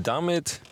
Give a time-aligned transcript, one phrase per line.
[0.00, 0.62] Und damit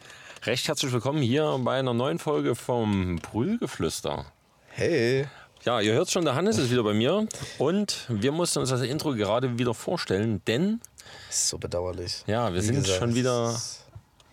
[0.45, 4.25] recht herzlich willkommen hier bei einer neuen Folge vom Brühlgeflüster.
[4.69, 5.27] Hey.
[5.65, 8.81] Ja, ihr hört schon, der Hannes ist wieder bei mir und wir mussten uns das
[8.81, 10.81] Intro gerade wieder vorstellen, denn
[11.29, 12.25] So bedauerlich.
[12.27, 13.55] ja, wir Wie sind gesagt, schon wieder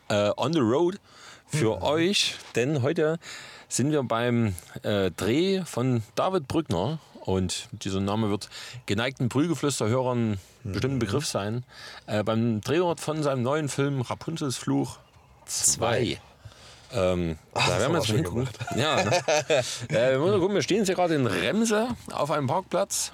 [0.07, 0.97] äh, on the road
[1.47, 3.19] für euch, denn heute
[3.67, 8.49] sind wir beim äh, Dreh von David Brückner und dieser Name wird
[8.85, 11.63] geneigten Brühlgeflüster-Hörern bestimmt ein Begriff sein.
[12.05, 14.99] Äh, beim Drehort von seinem neuen Film Rapunzels Fluch
[15.45, 16.19] 2.
[16.93, 18.49] Ähm, da werden wir haben jetzt wir mal hingucken.
[18.75, 19.11] Ja, ne?
[19.89, 23.11] äh, wir, gucken, wir stehen jetzt hier gerade in Remse auf einem Parkplatz.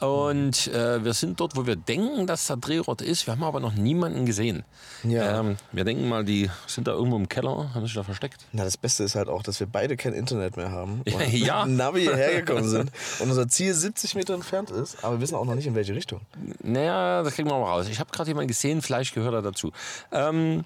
[0.00, 3.26] Und äh, wir sind dort, wo wir denken, dass der Drehort ist.
[3.26, 4.64] Wir haben aber noch niemanden gesehen.
[5.02, 5.40] Ja.
[5.40, 8.46] Ähm, wir denken mal, die sind da irgendwo im Keller, haben sich da versteckt.
[8.52, 11.02] Na, das Beste ist halt auch, dass wir beide kein Internet mehr haben.
[11.06, 11.64] Ja, und ja.
[11.64, 12.92] mit dem Navi hierher gekommen sind.
[13.18, 15.94] Und unser Ziel 70 Meter entfernt ist, aber wir wissen auch noch nicht, in welche
[15.94, 16.20] Richtung.
[16.62, 17.88] Naja, das kriegen wir mal raus.
[17.88, 19.72] Ich habe gerade jemanden gesehen, vielleicht gehört er dazu.
[20.12, 20.64] Ähm,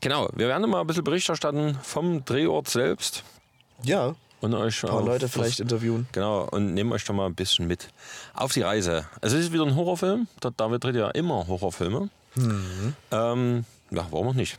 [0.00, 3.24] genau, wir werden mal ein bisschen Bericht erstatten vom Drehort selbst.
[3.82, 6.06] Ja, Und euch ein paar Leute vielleicht interviewen.
[6.12, 7.88] Genau, und nehmen euch doch mal ein bisschen mit
[8.34, 9.06] auf die Reise.
[9.20, 10.28] Es ist wieder ein Horrorfilm.
[10.42, 12.08] Der David dreht ja immer Horrorfilme.
[12.36, 12.94] Mhm.
[13.10, 14.58] Ähm, ja, warum auch nicht?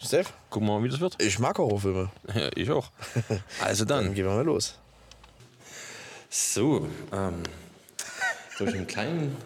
[0.00, 1.20] Steph, Gucken wir mal, wie das wird.
[1.20, 2.10] ich mag Horrorfilme.
[2.34, 2.90] Ja, ich auch.
[3.62, 4.14] Also Dann dann.
[4.14, 4.76] gehen wir mal los.
[6.30, 7.42] So, ähm,
[8.58, 9.36] durch einen kleinen,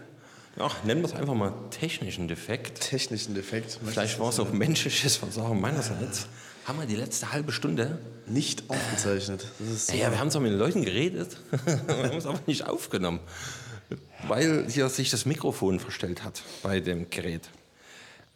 [0.59, 2.81] ja, nennen wir es einfach mal technischen Defekt.
[2.81, 3.79] Technischen Defekt.
[3.85, 6.27] Vielleicht war es auch menschliches Versagen meinerseits.
[6.65, 9.45] Haben wir die letzte halbe Stunde nicht aufgezeichnet.
[9.75, 13.21] Ist Ja, wir haben zwar mit den Leuten geredet, wir haben es aber nicht aufgenommen,
[14.29, 17.49] weil hier sich das Mikrofon verstellt hat bei dem Gerät.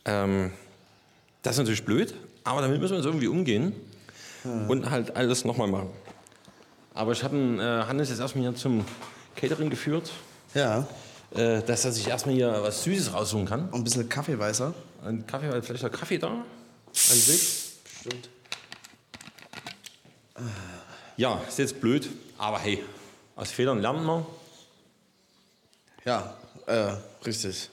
[0.04, 0.50] Ähm,
[1.42, 3.72] das ist natürlich blöd, aber damit müssen wir jetzt irgendwie umgehen
[4.68, 5.90] und halt alles nochmal machen.
[6.94, 8.84] Aber ich habe äh, Hannes jetzt erstmal hier zum
[9.36, 10.10] Catering geführt,
[10.54, 10.86] ja,
[11.34, 13.68] äh, dass er sich erstmal hier was Süßes raussuchen kann.
[13.68, 14.74] und ein bisschen Kaffeeweißer.
[15.04, 16.44] Ein Kaffee, vielleicht noch Kaffee da an
[16.92, 17.65] sich.
[18.06, 18.28] Stimmt.
[21.16, 22.08] Ja, ist jetzt blöd,
[22.38, 22.84] aber hey,
[23.34, 24.26] aus Fehlern lernen wir.
[26.04, 26.36] Ja,
[26.66, 26.94] äh,
[27.24, 27.68] richtig.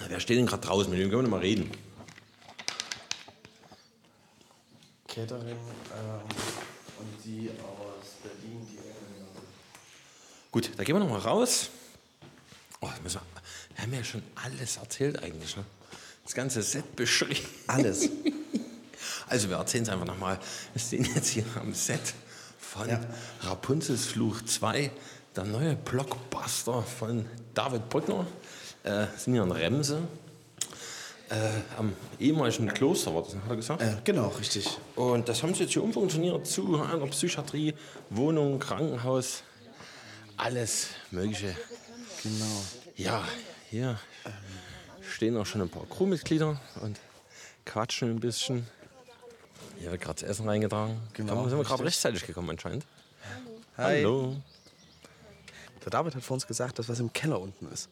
[0.00, 0.90] Ja, Wer steht denn gerade draußen?
[0.90, 1.70] Mit dem können wir noch mal reden.
[5.06, 6.20] Catering ähm,
[6.98, 8.78] und die aus Berlin, die
[10.50, 11.68] Gut, da gehen wir noch mal raus.
[12.80, 13.42] Oh, das müssen wir,
[13.76, 15.56] wir haben ja schon alles erzählt eigentlich.
[15.56, 15.64] Ne?
[16.24, 17.46] Das ganze Set beschrieben.
[17.66, 18.08] Alles.
[19.32, 20.38] Also wir erzählen es einfach nochmal.
[20.74, 22.12] Wir stehen jetzt hier am Set
[22.60, 23.00] von Ja.
[23.40, 24.90] Rapunzels Fluch 2,
[25.34, 28.26] der neue Blockbuster von David Brückner.
[28.84, 30.02] Äh, sind hier in Remse.
[31.30, 31.48] Äh,
[31.78, 33.80] am ehemaligen Kloster, war das, hat er gesagt?
[33.80, 34.68] Äh, genau, richtig.
[34.96, 37.72] Und das haben sie jetzt hier umfunktioniert zu einer Psychiatrie,
[38.10, 39.44] Wohnung, Krankenhaus,
[40.36, 41.56] alles Mögliche.
[42.22, 42.64] Genau.
[42.96, 43.24] Ja,
[43.70, 43.98] hier
[45.10, 47.00] stehen auch schon ein paar Crewmitglieder und
[47.64, 48.66] quatschen ein bisschen.
[49.82, 50.96] Hier wird gerade das Essen reingetragen.
[51.12, 52.86] Genau, Komm, sind wir gerade rechtzeitig gekommen anscheinend.
[53.76, 53.98] Hi.
[53.98, 54.36] Hallo.
[55.84, 57.88] Der David hat vor uns gesagt, dass was im Keller unten ist.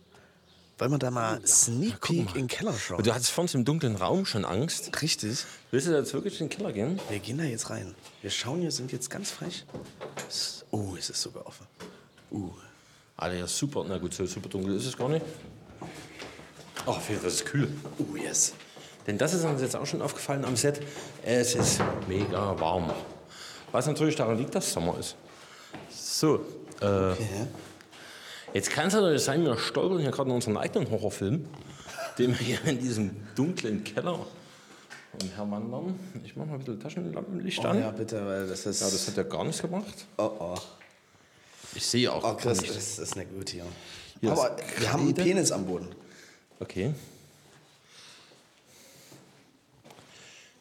[0.79, 2.37] Wollen wir da mal Sneak Peek mal.
[2.37, 3.03] in den Keller schauen?
[3.03, 5.03] Du hattest vor uns im dunklen Raum schon Angst.
[5.03, 5.45] Richtig.
[5.73, 7.01] Willst du jetzt wirklich in den Keller gehen?
[7.09, 7.93] Wir gehen da jetzt rein.
[8.23, 9.65] Wir schauen hier, sind jetzt ganz frech.
[10.71, 11.67] Oh, es ist sogar offen.
[12.31, 12.53] Uh.
[13.17, 13.85] Alter, ja super.
[13.89, 15.27] Na gut, so super dunkel ist es gar nicht.
[16.87, 17.69] Ach, das ist kühl.
[17.99, 18.55] Oh, yes.
[19.07, 20.81] Denn das ist uns jetzt auch schon aufgefallen am Set.
[21.25, 22.91] Es ist mega warm.
[23.73, 25.17] Was natürlich daran liegt, dass Sommer ist.
[25.91, 26.45] So,
[26.83, 27.13] äh,
[28.53, 31.47] jetzt kann es natürlich sein, wir stolpern hier gerade in unseren eigenen Horrorfilm,
[32.19, 34.19] den wir hier in diesem dunklen Keller
[35.21, 35.99] umherwandern.
[36.25, 37.81] Ich mache mal ein bisschen Taschenlampenlicht Oh, an.
[37.81, 38.81] ja, bitte, weil das ist.
[38.81, 40.07] Ja, das hat ja gar nichts gemacht.
[40.19, 40.55] oh, oh.
[41.75, 42.45] Ich sehe auch Oh, nicht.
[42.47, 43.65] das ist nicht gut hier.
[44.21, 45.15] Hier Aber wir haben einen.
[45.15, 45.89] Penis am Boden.
[46.59, 46.93] Okay.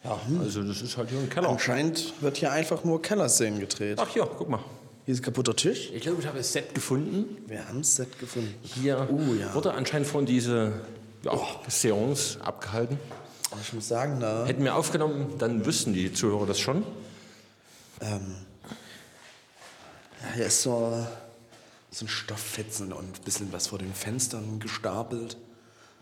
[0.03, 1.49] Ja, also das ist halt hier ein Keller.
[1.49, 3.97] Anscheinend wird hier einfach nur Kellerszenen gedreht.
[4.01, 4.59] Ach ja, guck mal.
[5.05, 5.91] Hier ist ein kaputter Tisch.
[5.93, 7.37] Ich glaube, ich habe das Set gefunden.
[7.47, 8.53] Wir haben das Set gefunden.
[8.61, 9.53] Hier Oh, ja.
[9.53, 10.71] wurde anscheinend von diese
[11.23, 11.31] ja,
[11.67, 12.97] Seance abgehalten.
[13.61, 14.45] Ich muss sagen, da.
[14.45, 16.83] Hätten wir aufgenommen, dann wüssten die Zuhörer das schon.
[17.99, 18.35] Ähm,
[20.21, 21.05] ja, hier ist so,
[21.91, 25.35] so ein Stofffetzen und ein bisschen was vor den Fenstern gestapelt.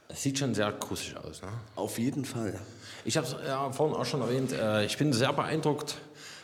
[0.09, 1.41] Es sieht schon sehr gruselig aus.
[1.41, 1.49] Ne?
[1.75, 2.59] Auf jeden Fall.
[3.03, 5.95] Ich habe es ja, vorhin auch schon erwähnt, äh, ich bin sehr beeindruckt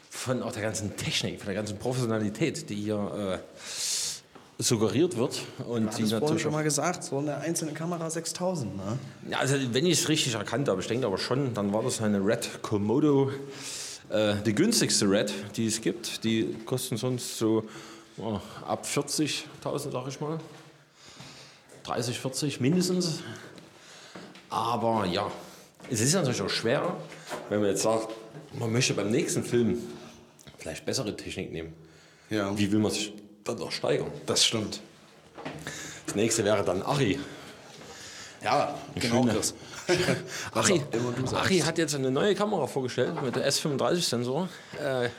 [0.10, 5.42] von auch der ganzen Technik, von der ganzen Professionalität, die hier äh, suggeriert wird.
[5.68, 9.00] Und Das die natürlich schon mal gesagt, so eine einzelne Kamera 6000, ne?
[9.30, 12.02] Ja, also wenn ich es richtig erkannt habe, ich denke aber schon, dann war das
[12.02, 13.32] eine Red Komodo,
[14.10, 16.24] äh, die günstigste Red, die es gibt.
[16.24, 17.64] Die kosten sonst so
[18.18, 20.40] oh, ab 40.000, sag ich mal.
[21.84, 23.22] 30, 40 mindestens.
[24.54, 25.32] Aber ja,
[25.90, 26.96] Es ist natürlich auch schwer,
[27.50, 28.08] wenn man jetzt sagt,
[28.54, 29.80] man möchte beim nächsten Film
[30.60, 31.74] vielleicht bessere Technik nehmen.
[32.30, 32.56] Ja.
[32.58, 33.14] Wie will man sich
[33.44, 34.12] dann noch steigern?
[34.28, 34.80] Das stimmt.
[36.06, 37.20] Das nächste wäre dann Ari.
[38.44, 39.54] Ja, genau schöne- das.
[40.54, 40.82] Ari,
[41.28, 41.34] auch.
[41.34, 44.48] Ari hat jetzt eine neue Kamera vorgestellt mit der S35-Sensor.
[44.80, 45.10] Äh,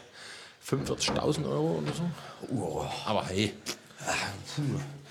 [0.66, 2.02] 45.000 Euro oder so.
[2.50, 2.86] Wow.
[3.04, 3.52] Aber hey,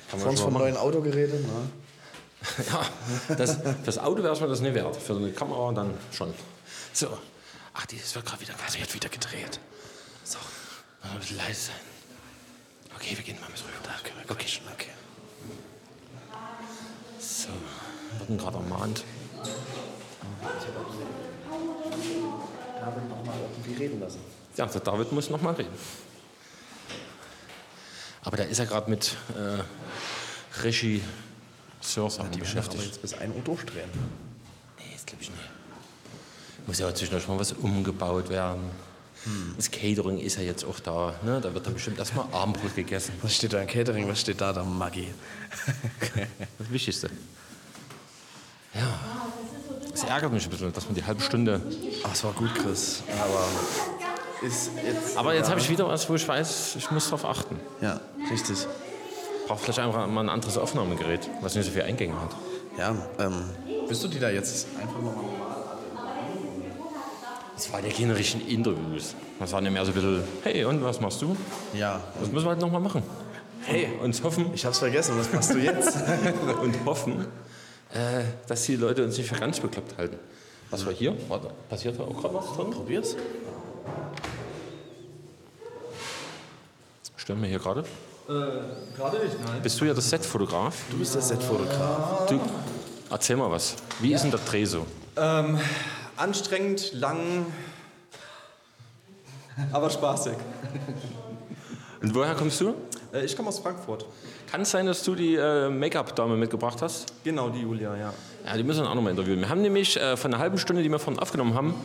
[0.09, 0.53] kann man mal machen.
[0.53, 1.69] neuen Auto geredet, ne?
[2.69, 4.95] Ja, das, fürs Auto wäre es mir das nicht wert.
[4.95, 6.33] Für so eine Kamera dann schon.
[6.93, 7.17] So.
[7.73, 9.59] Ach, die ist gerade wieder, also wird wieder gedreht.
[10.23, 10.37] So.
[11.03, 11.75] Mal ein bisschen leise sein.
[12.95, 13.73] Okay, wir gehen mal mit rüber.
[13.99, 14.59] Okay, okay.
[14.73, 14.89] Okay.
[17.19, 17.49] So.
[18.19, 19.03] Wurden gerade ermahnt.
[22.79, 24.19] David noch mal irgendwie reden lassen.
[24.55, 25.73] Ja, der David muss noch mal reden.
[28.23, 29.63] Aber der ist ja gerade mit äh,
[31.83, 32.83] Regisseur-Sachen Die beschäftigt.
[32.83, 33.89] jetzt bis 1 Uhr durchdrehen.
[34.79, 35.41] Nee, das glaube ich nicht.
[36.65, 38.61] Muss ja zwischendurch mal was umgebaut werden.
[39.55, 41.15] Das Catering ist ja jetzt auch da.
[41.23, 41.39] Ne?
[41.39, 43.13] Da wird dann bestimmt erstmal Abendbrot gegessen.
[43.21, 44.07] Was steht da im Catering?
[44.09, 44.51] Was steht da?
[44.51, 45.13] Da Maggi.
[46.57, 47.09] Das Wichtigste.
[48.73, 48.99] Ja.
[49.93, 51.61] Es ärgert mich ein bisschen, dass man die halbe Stunde.
[52.03, 53.03] Ach, es war gut, Chris.
[53.21, 53.47] Aber
[54.45, 55.15] ist jetzt.
[55.17, 57.59] Aber jetzt habe ich wieder was, wo ich weiß, ich muss darauf achten.
[57.81, 58.57] Ja, richtig.
[59.47, 62.35] Brauche vielleicht einfach mal ein anderes Aufnahmegerät, was nicht so viele Eingänge hat.
[62.77, 63.43] Ja, ähm,
[63.87, 65.53] bist du die da jetzt einfach nochmal normal?
[67.55, 69.15] Es waren ja keine richtigen Interviews.
[69.39, 71.35] Das waren ja mehr so ein bisschen, hey, und was machst du?
[71.73, 72.01] Ja.
[72.19, 73.03] Das müssen wir halt nochmal machen.
[73.65, 75.17] Hey, Und hoffen, ich hab's vergessen.
[75.17, 75.95] Was machst du jetzt?
[76.61, 77.25] und hoffen,
[77.93, 80.17] äh, dass die Leute uns nicht für ganz bekloppt halten.
[80.69, 81.15] Was war hier?
[81.29, 82.71] Warte, passiert da auch gerade was drin?
[82.71, 83.15] Probier's.
[87.15, 87.85] Stören wir hier gerade?
[88.25, 89.61] Gerade nicht, nein.
[89.61, 90.75] Bist du ja der Setfotograf?
[90.89, 92.25] Du bist der Setfotograf.
[92.27, 92.39] Du,
[93.09, 93.75] erzähl mal was.
[93.99, 94.85] Wie ist denn der Dreh so?
[95.17, 95.59] Ähm,
[96.15, 97.45] anstrengend, lang,
[99.71, 100.35] aber spaßig.
[102.01, 102.75] Und woher kommst du?
[103.13, 104.05] Äh, ich komme aus Frankfurt.
[104.51, 107.13] Kann es sein, dass du die äh, Make-up-Dame mitgebracht hast?
[107.23, 108.13] Genau, die Julia, ja.
[108.45, 109.39] Ja, die müssen wir auch nochmal interviewen.
[109.39, 111.75] Wir haben nämlich äh, von einer halben Stunde, die wir vorhin aufgenommen haben,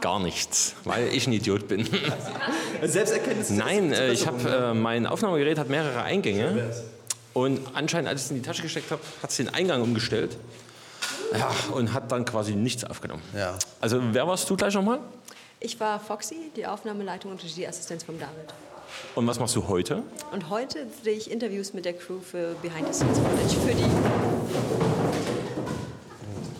[0.00, 1.86] gar nichts, weil ich ein Idiot bin.
[2.82, 3.50] Äh, Selbsterkenntnis.
[3.50, 6.70] Nein, äh, ich habe äh, mein Aufnahmegerät hat mehrere Eingänge
[7.32, 10.36] und anscheinend, als ich es in die Tasche gesteckt habe, hat es den Eingang umgestellt.
[11.32, 13.22] Ja, und hat dann quasi nichts aufgenommen.
[13.34, 13.54] Ja.
[13.80, 14.98] Also, wer warst du gleich nochmal?
[15.60, 18.52] Ich war Foxy, die Aufnahmeleitung und Regieassistenz von David.
[19.14, 20.02] Und was machst du heute?
[20.32, 23.84] Und heute drehe ich Interviews mit der Crew für Behind the Scenes Footage für die.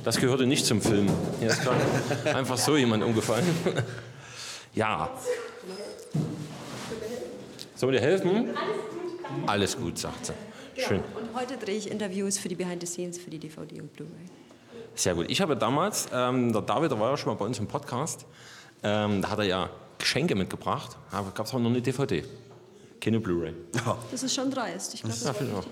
[0.04, 1.10] Das gehörte nicht zum Film.
[1.40, 1.80] Hier ist gerade
[2.34, 3.44] einfach so jemand umgefallen.
[4.74, 5.10] Ja.
[7.82, 8.50] Soll wir dir helfen?
[9.48, 10.32] Alles gut, sagt sie.
[10.80, 11.00] Schön.
[11.16, 14.28] Und heute drehe ich Interviews für die Behind the Scenes für die DVD und Blu-ray.
[14.94, 15.26] Sehr gut.
[15.28, 18.24] Ich habe damals, ähm, der David, der war ja schon mal bei uns im Podcast,
[18.84, 22.22] ähm, da hat er ja Geschenke mitgebracht, aber gab es auch noch eine DVD.
[23.00, 23.52] Keine Blu-ray.
[24.12, 24.94] Das ist schon dreist.
[24.94, 25.68] Ich glaube, das Ja, finde ich wollte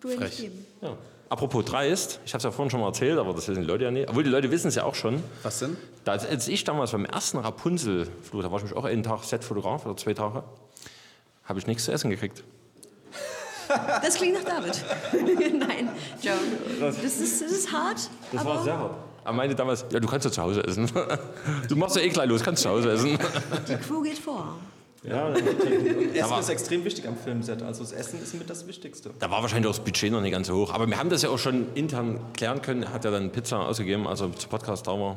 [0.00, 0.66] Blu-ray nicht geben.
[0.80, 0.96] Ja.
[1.28, 3.84] Apropos dreist, ich habe es ja vorhin schon mal erzählt, aber das wissen die Leute
[3.84, 4.08] ja nicht.
[4.08, 5.22] Obwohl die Leute wissen es ja auch schon.
[5.44, 5.76] Was denn?
[6.02, 9.86] Da, als ich damals beim ersten Rapunzel-Flug, da war ich mich auch einen Tag Setfotograf
[9.86, 10.42] oder zwei Tage,
[11.44, 12.42] habe ich nichts zu essen gekriegt.
[14.02, 14.84] Das klingt nach David.
[15.58, 15.88] Nein,
[16.20, 16.34] Joe.
[16.80, 18.10] Das ist, das ist hart.
[18.36, 18.94] aber sehr hart.
[19.24, 20.90] Er meinte damals, ja, du kannst ja zu Hause essen.
[21.68, 23.18] Du machst ja eh gleich los, kannst zu Hause essen.
[23.68, 24.56] die Crew geht vor.
[25.04, 27.62] Ja, Essen war- ist extrem wichtig am Filmset.
[27.62, 29.10] Also das Essen ist mit das Wichtigste.
[29.18, 30.72] Da war wahrscheinlich auch das Budget noch nicht ganz so hoch.
[30.72, 32.82] Aber wir haben das ja auch schon intern klären können.
[32.84, 35.16] Er hat ja dann Pizza ausgegeben, also zu Podcast da war.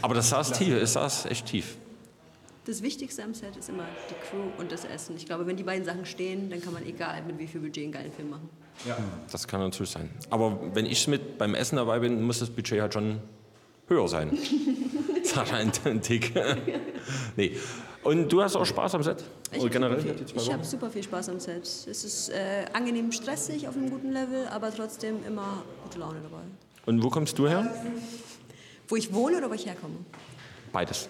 [0.00, 1.76] Aber das saß tief, es saß echt tief.
[2.66, 5.16] Das Wichtigste am Set ist immer die Crew und das Essen.
[5.16, 7.84] Ich glaube, wenn die beiden Sachen stehen, dann kann man egal mit wie viel Budget
[7.84, 8.48] einen geilen Film machen.
[9.30, 10.10] Das kann natürlich sein.
[10.30, 13.20] Aber wenn ich mit beim Essen dabei bin, muss das Budget halt schon
[13.88, 14.36] höher sein.
[15.22, 16.32] Sag ein, ein Tick.
[17.36, 17.56] nee.
[18.02, 19.24] Und du hast auch Spaß am Set?
[19.52, 20.00] Ich Oder habe generell?
[20.00, 21.62] viel- ich super viel Spaß am Set.
[21.64, 26.42] Es ist äh, angenehm stressig auf einem guten Level, aber trotzdem immer gute Laune dabei.
[26.86, 27.74] Und wo kommst du her?
[28.88, 29.96] Wo ich wohne oder wo ich herkomme?
[30.72, 31.08] Beides.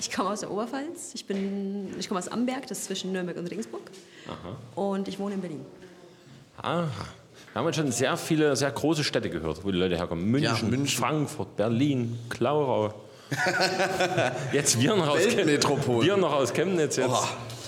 [0.00, 1.12] Ich komme aus der Oberpfalz.
[1.14, 3.82] Ich, bin, ich komme aus Amberg, das ist zwischen Nürnberg und Regensburg.
[4.74, 5.64] Und ich wohne in Berlin.
[6.60, 6.88] Aha.
[7.52, 10.24] Wir haben jetzt schon sehr viele, sehr große Städte gehört, wo die Leute herkommen.
[10.30, 10.98] München, Ja, München.
[10.98, 12.94] Frankfurt, Berlin, Klauerau.
[14.52, 15.36] jetzt wir noch aus Chemnitz.
[15.36, 16.06] Weltmetropole.
[16.06, 17.08] Wir noch aus Chemnitz jetzt.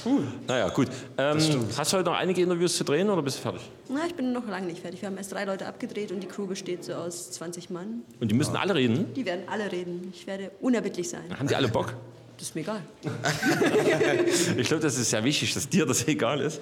[0.02, 0.20] Puh.
[0.46, 0.88] Naja, gut.
[1.18, 1.38] Ähm,
[1.76, 3.62] hast du heute noch einige Interviews zu drehen oder bist du fertig?
[3.88, 5.02] Na, ich bin noch lange nicht fertig.
[5.02, 8.02] Wir haben erst drei Leute abgedreht und die Crew besteht so aus 20 Mann.
[8.20, 9.12] Und die müssen alle reden?
[9.14, 10.10] Die werden alle reden.
[10.14, 11.24] Ich werde unerbittlich sein.
[11.38, 11.94] Haben die alle Bock?
[12.38, 12.82] Das ist mir egal.
[14.56, 16.60] Ich glaube, das ist sehr wichtig, dass dir das egal ist.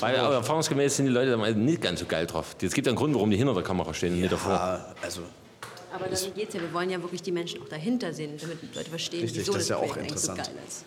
[0.00, 2.54] Weil aber erfahrungsgemäß sind die Leute da mal nicht ganz so geil drauf.
[2.60, 4.52] Es gibt ja einen Grund, warum die hinter der Kamera stehen und nicht davor.
[4.52, 5.22] Ja, also
[5.94, 6.60] Aber darum geht es ja.
[6.60, 9.52] Wir wollen ja wirklich die Menschen auch dahinter sehen, damit die Leute verstehen, Richtig, wieso
[9.52, 10.56] das das, ist ja auch Projekt eigentlich so interessant.
[10.56, 10.84] geil ist.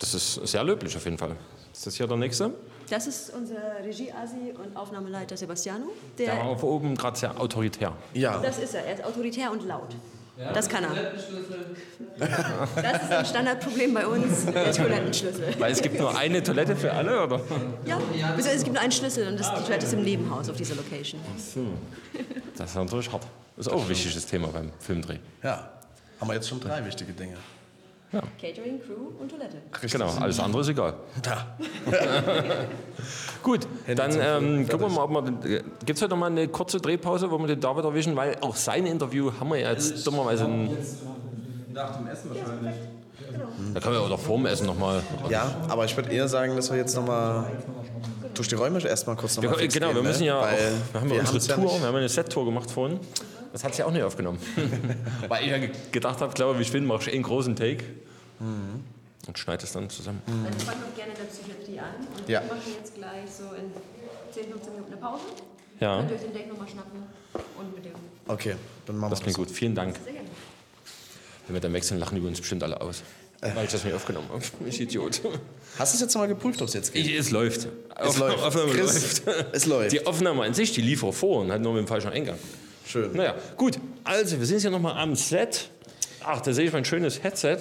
[0.00, 1.36] Das ist sehr löblich auf jeden Fall.
[1.72, 2.50] Ist das hier der nächste?
[2.88, 3.54] Das ist unser
[3.84, 5.86] Regie-Asi und Aufnahmeleiter Sebastiano.
[6.18, 7.92] Der Der, war auf oben gerade sehr autoritär.
[8.14, 8.84] Ja, das ist er.
[8.86, 9.94] Er ist autoritär und laut.
[10.54, 10.90] Das kann er.
[12.18, 15.54] Das ist ein Standardproblem bei uns, der Toilettenschlüssel.
[15.58, 17.40] Weil es gibt nur eine Toilette für alle, oder?
[17.84, 17.98] Ja,
[18.36, 21.20] es gibt nur einen Schlüssel und das, die Toilette ist im Nebenhaus auf dieser Location.
[22.56, 23.26] Das ist natürlich hart.
[23.56, 25.18] Das ist auch ein wichtiges Thema beim Filmdreh.
[25.42, 25.70] ja.
[26.20, 27.36] Haben wir jetzt schon drei wichtige Dinge.
[28.12, 29.58] Catering, Crew und Toilette.
[29.92, 30.94] Genau, alles andere ist egal.
[31.22, 31.56] Da.
[33.42, 35.62] Gut, dann ähm, gucken wir mal, ob wir.
[35.62, 38.16] Gibt es heute noch mal eine kurze Drehpause, wo wir den David erwischen?
[38.16, 40.44] Weil auch sein Interview haben wir ja jetzt dummerweise.
[40.44, 40.76] Ein,
[41.72, 42.74] Nach dem Essen wahrscheinlich.
[43.74, 45.02] da können wir auch noch vorm Essen nochmal.
[45.28, 47.46] Ja, aber ich würde eher sagen, dass wir jetzt nochmal
[48.34, 50.40] durch die Räume erstmal kurz nochmal Wir, genau, wir müssen ja.
[50.40, 50.46] Auch,
[50.92, 52.98] wir haben ja wir unsere ja Tour, nicht- wir haben eine Set-Tour gemacht vorhin.
[53.52, 54.38] Das hat sie auch nicht aufgenommen.
[55.28, 57.84] Weil ich ja ge- gedacht habe, glaube ich, bin, mache ich einen großen Take.
[58.38, 60.22] Und schneide es dann zusammen.
[60.46, 62.40] Also ich fange noch gerne in der Psychiatrie an und Ja.
[62.42, 63.70] wir machen jetzt gleich so in
[64.32, 65.22] 10, 15 Minuten eine Pause.
[65.78, 65.98] Ja.
[65.98, 67.02] Könnt ihr euch den Deck nochmal schnappen
[67.58, 67.92] und mit dem
[68.28, 68.54] Okay,
[68.86, 69.46] dann machen Das wir klingt das.
[69.48, 69.56] gut.
[69.56, 69.96] Vielen Dank.
[70.04, 70.28] sehr gerne.
[71.46, 73.02] Wenn wir dann wechseln, lachen die uns bestimmt alle aus.
[73.42, 74.42] Weil ich das nicht aufgenommen habe.
[74.66, 75.20] Ich Idiot.
[75.78, 77.06] Hast du es jetzt mal geprüft, ob es jetzt geht?
[77.06, 77.68] Ich, es läuft.
[77.98, 78.42] Es läuft.
[78.42, 79.46] Aufnahme Chris, läuft.
[79.52, 79.92] es läuft.
[79.92, 82.38] Die Aufnahme an sich, die lief vor und hat nur mit dem falschen Eingang.
[82.86, 83.12] Schön.
[83.14, 83.78] Naja, gut.
[84.04, 85.68] Also, wir sind jetzt hier nochmal am Set.
[86.24, 87.58] Ach, da sehe ich mein schönes Headset.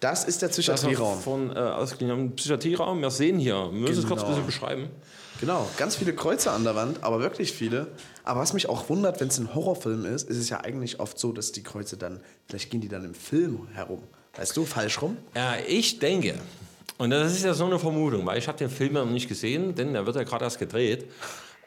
[0.00, 1.20] Das ist der Psychiatrieraum.
[1.20, 2.34] von äh, ausgeliehen haben.
[2.36, 3.00] Psychiatrieraum.
[3.02, 3.54] Wir sehen hier.
[3.54, 4.36] Wir müssen es kurz ein Genau.
[4.42, 4.88] bisschen beschreiben.
[5.40, 7.86] Genau, ganz viele Kreuze an der Wand, aber wirklich viele.
[8.24, 11.18] Aber was mich auch wundert, wenn es ein Horrorfilm ist, ist es ja eigentlich oft
[11.18, 14.02] so, dass die Kreuze dann, vielleicht gehen die dann im Film herum.
[14.36, 15.16] Weißt du, falsch rum?
[15.34, 16.34] Ja, ich denke,
[16.98, 19.28] und das ist ja so eine Vermutung, weil ich habe den Film ja noch nicht
[19.28, 21.06] gesehen, denn der wird ja gerade erst gedreht.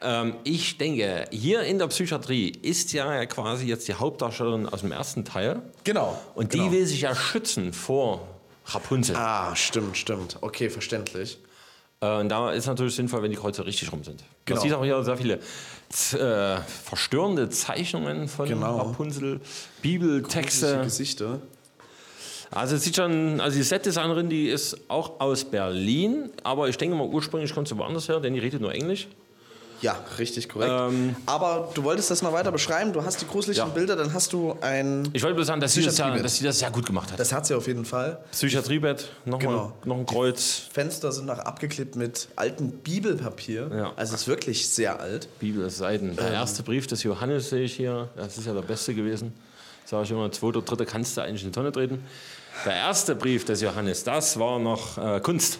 [0.04, 4.92] Ähm, ich denke, hier in der Psychiatrie ist ja quasi jetzt die Hauptdarstellerin aus dem
[4.92, 5.62] ersten Teil.
[5.84, 6.20] Genau.
[6.34, 6.64] Und genau.
[6.64, 8.28] die will sich ja schützen vor
[8.66, 9.16] Rapunzel.
[9.16, 10.38] Ah, stimmt, stimmt.
[10.40, 11.38] Okay, verständlich.
[12.00, 14.22] Äh, und da ist natürlich sinnvoll, wenn die Kreuze richtig rum sind.
[14.44, 14.60] Genau.
[14.60, 18.76] Man sieht auch hier sehr viele äh, verstörende Zeichnungen von Genau.
[18.76, 19.40] Rapunzel,
[19.80, 20.82] Bibeltexte.
[20.82, 21.40] Gesichter.
[22.50, 26.94] Also es sieht schon, also die Setdesignerin, die ist auch aus Berlin, aber ich denke
[26.94, 29.08] mal ursprünglich kommt sie woanders her, denn die redet nur Englisch.
[29.80, 30.72] Ja, richtig korrekt.
[31.26, 32.92] Aber du wolltest das mal weiter beschreiben.
[32.92, 33.68] Du hast die gruseligen Ähm.
[33.68, 33.74] Ja.
[33.74, 35.08] Bilder, dann hast du ein.
[35.12, 37.18] Ich wollte bloß sagen, dass sie, das, ja, dass sie das sehr gut gemacht hat.
[37.20, 38.18] Das hat sie auf jeden Fall.
[38.32, 39.72] Psychiatriebett, nochmal Genau.
[39.84, 43.70] noch ein Kreuz, Fenster sind noch abgeklebt mit altem Bibelpapier.
[43.74, 43.92] Ja.
[43.96, 45.28] Also es ist wirklich sehr alt.
[45.38, 46.16] Bibel, Seiten.
[46.16, 49.32] Der erste Brief des Johannes sehe ich hier, das ist ja der beste gewesen.
[49.84, 52.02] Sage ich immer, zweiter, dritter kannst du eigentlich in die Tonne treten.
[52.64, 55.58] Der erste Brief des Johannes, das war noch äh, Kunst.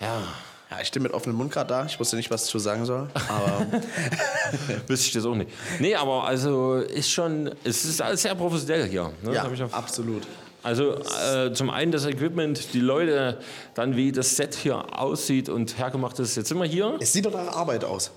[0.00, 0.22] Ja,
[0.70, 1.86] Ja, ich stehe mit offenem Mund gerade da.
[1.86, 3.08] Ich wusste nicht, was ich zu sagen soll.
[3.28, 3.66] Aber
[4.88, 5.50] wüsste ich das auch nicht.
[5.78, 9.12] Nee, aber also ist schon, es ist alles sehr professionell hier.
[9.22, 9.32] Ne?
[9.34, 10.22] ja, auch- absolut.
[10.64, 10.96] Also
[11.32, 13.38] äh, zum einen das Equipment, die Leute,
[13.74, 16.36] dann wie das Set hier aussieht und hergemacht ist.
[16.36, 16.96] Jetzt sind wir hier.
[16.98, 18.10] Es sieht doch nach Arbeit aus.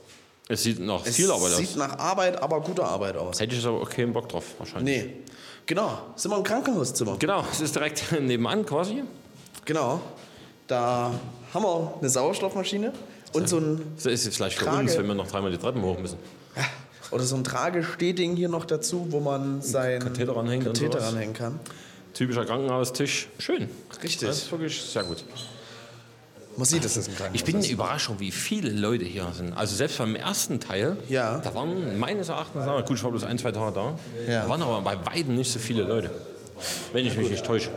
[0.47, 1.75] Es sieht noch Es viel Arbeit sieht aus.
[1.75, 3.39] nach Arbeit, aber guter Arbeit aus.
[3.39, 5.03] Hätte ich aber auch keinen Bock drauf, wahrscheinlich.
[5.03, 5.13] Nee.
[5.67, 5.99] Genau.
[6.15, 7.17] Sind wir im Krankenhauszimmer.
[7.19, 9.03] Genau, es ist direkt nebenan quasi.
[9.65, 10.01] Genau.
[10.65, 11.11] Da
[11.53, 12.93] haben wir eine Sauerstoffmaschine
[13.33, 14.79] und so ein, Das ist jetzt vielleicht für Trage.
[14.79, 16.17] uns, wenn wir noch dreimal die Treppen hoch müssen.
[17.11, 21.33] oder so ein Tragestehding hier noch dazu, wo man sein Katheter ranhängt und Katheter ranhängen
[21.33, 21.59] kann.
[22.13, 23.27] Typischer Krankenhaustisch.
[23.39, 23.69] Schön.
[24.03, 24.27] Richtig.
[24.27, 25.23] Das ist wirklich sehr gut.
[26.57, 29.53] Man sieht, das ein Krankenhaus Ich bin überrascht, wie viele Leute hier sind.
[29.53, 31.37] Also selbst beim ersten Teil, Ja.
[31.37, 33.97] da waren meines Erachtens, gut, ich war bloß ein, zwei Tage da,
[34.31, 34.41] Ja.
[34.43, 36.09] da waren aber bei weitem nicht so viele Leute.
[36.91, 37.69] Wenn ich mich nicht täusche.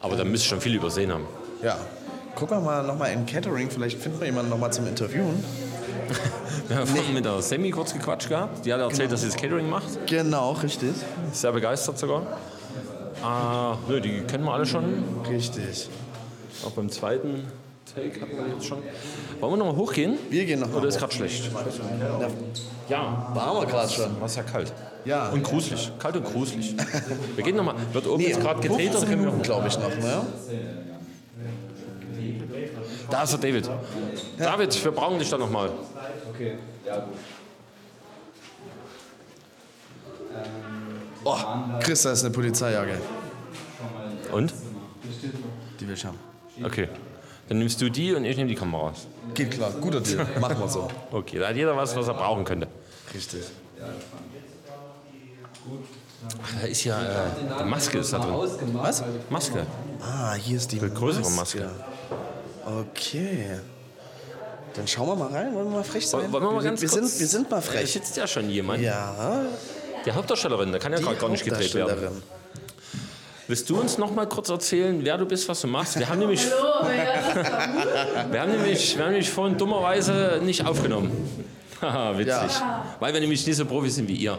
[0.00, 1.26] Aber da müsste ich schon viel übersehen haben.
[1.62, 1.78] Ja.
[2.34, 3.70] Gucken wir mal nochmal in Catering.
[3.70, 5.44] Vielleicht finden wir jemanden nochmal zum Interviewen.
[6.68, 8.64] Wir haben mit der Semi kurz gequatscht gehabt.
[8.64, 10.06] Die hat erzählt, dass sie das Catering macht.
[10.06, 10.92] Genau, richtig.
[11.32, 12.22] Sehr begeistert sogar.
[13.22, 15.04] Ah, nö, die kennen wir alle schon.
[15.28, 15.88] Richtig.
[16.64, 17.44] Auch beim zweiten
[17.94, 18.78] Take hatten wir jetzt schon.
[19.40, 20.16] Wollen wir nochmal hochgehen?
[20.30, 21.50] Wir gehen noch mal Oder ist gerade schlecht?
[22.88, 24.20] Ja, haben wir gerade schon.
[24.20, 24.72] war es ja kalt.
[25.04, 25.30] Ja.
[25.30, 25.90] Und gruselig.
[25.98, 26.76] Kalt und gruselig.
[27.34, 27.74] Wir gehen nochmal.
[27.92, 29.88] Wird oben jetzt gerade gedreht oder 15 können wir Minuten, glaube ich, noch.
[29.88, 30.22] Ne?
[33.10, 33.70] Da ist der David.
[34.38, 35.70] David, wir brauchen dich da nochmal.
[41.24, 41.36] Oh,
[41.80, 42.98] Chris, da ist eine Polizeijacke.
[44.32, 44.54] Und?
[45.78, 46.18] Die will ich haben.
[46.62, 46.88] Okay.
[47.48, 49.06] Dann nimmst du die und ich nehme die Kameras.
[49.34, 50.24] Geht klar, guter Deal.
[50.40, 50.88] Machen wir so.
[51.10, 52.68] Okay, da hat jeder was, was er brauchen könnte.
[53.12, 53.42] Richtig.
[56.42, 58.34] Ach, da ist ja äh, die Maske ist da drin.
[58.74, 59.02] Was?
[59.28, 59.66] Maske.
[60.00, 61.70] Ah, hier ist die größere Maske.
[62.64, 63.58] Okay.
[64.74, 65.54] Dann schauen wir mal rein.
[65.54, 66.30] Wollen wir mal frech sein?
[66.32, 67.92] Wollen wir mal ganz wir, kurz, sind, wir sind mal Da frech.
[67.92, 68.82] sitzt ja schon jemand.
[68.82, 69.42] Ja.
[70.06, 72.22] Die Hauptdarstellerin, da kann ja gerade gar nicht gedreht werden.
[73.48, 75.98] Willst du uns noch mal kurz erzählen, wer du bist, was du machst?
[75.98, 81.10] Wir haben nämlich, Hallo, ja, wir haben nämlich, wir haben nämlich vorhin dummerweise nicht aufgenommen.
[81.80, 82.62] Haha, witzig.
[83.00, 84.38] Weil wir nämlich nicht so Profis sind wie ihr.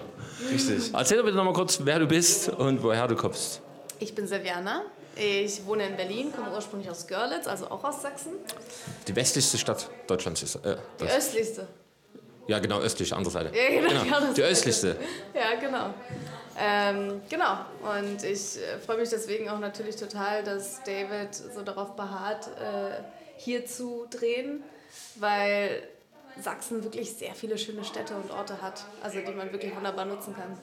[0.49, 0.91] Richtig.
[0.93, 3.61] Erzähl doch bitte noch mal kurz, wer du bist und woher du kommst.
[3.99, 4.83] Ich bin Silviana.
[5.23, 8.31] Ich wohne in Berlin, komme ursprünglich aus Görlitz, also auch aus Sachsen.
[9.07, 10.55] Die westlichste Stadt Deutschlands ist.
[10.55, 11.67] Äh, Die östlichste.
[12.47, 13.55] Ja, genau, östlich, andere Seite.
[13.55, 14.97] Ja, genau, die Genau, die östlichste.
[15.35, 15.93] Ja, genau.
[16.59, 17.59] Ähm, genau.
[17.83, 23.03] Und ich äh, freue mich deswegen auch natürlich total, dass David so darauf beharrt, äh,
[23.37, 24.63] hier zu drehen,
[25.17, 25.83] weil
[26.41, 30.35] Sachsen wirklich sehr viele schöne Städte und Orte hat, also die man wirklich wunderbar nutzen
[30.35, 30.57] kann.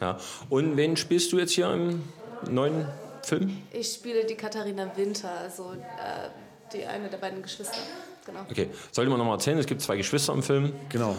[0.00, 0.16] Ja.
[0.48, 2.04] Und wen spielst du jetzt hier im
[2.48, 2.86] neuen
[3.26, 3.62] Film?
[3.72, 6.28] Ich spiele die Katharina Winter, also äh,
[6.72, 7.76] die eine der beiden Geschwister.
[8.24, 8.40] Genau.
[8.50, 10.72] Okay, sollte man noch mal erzählen, es gibt zwei Geschwister im Film.
[10.88, 11.14] Genau.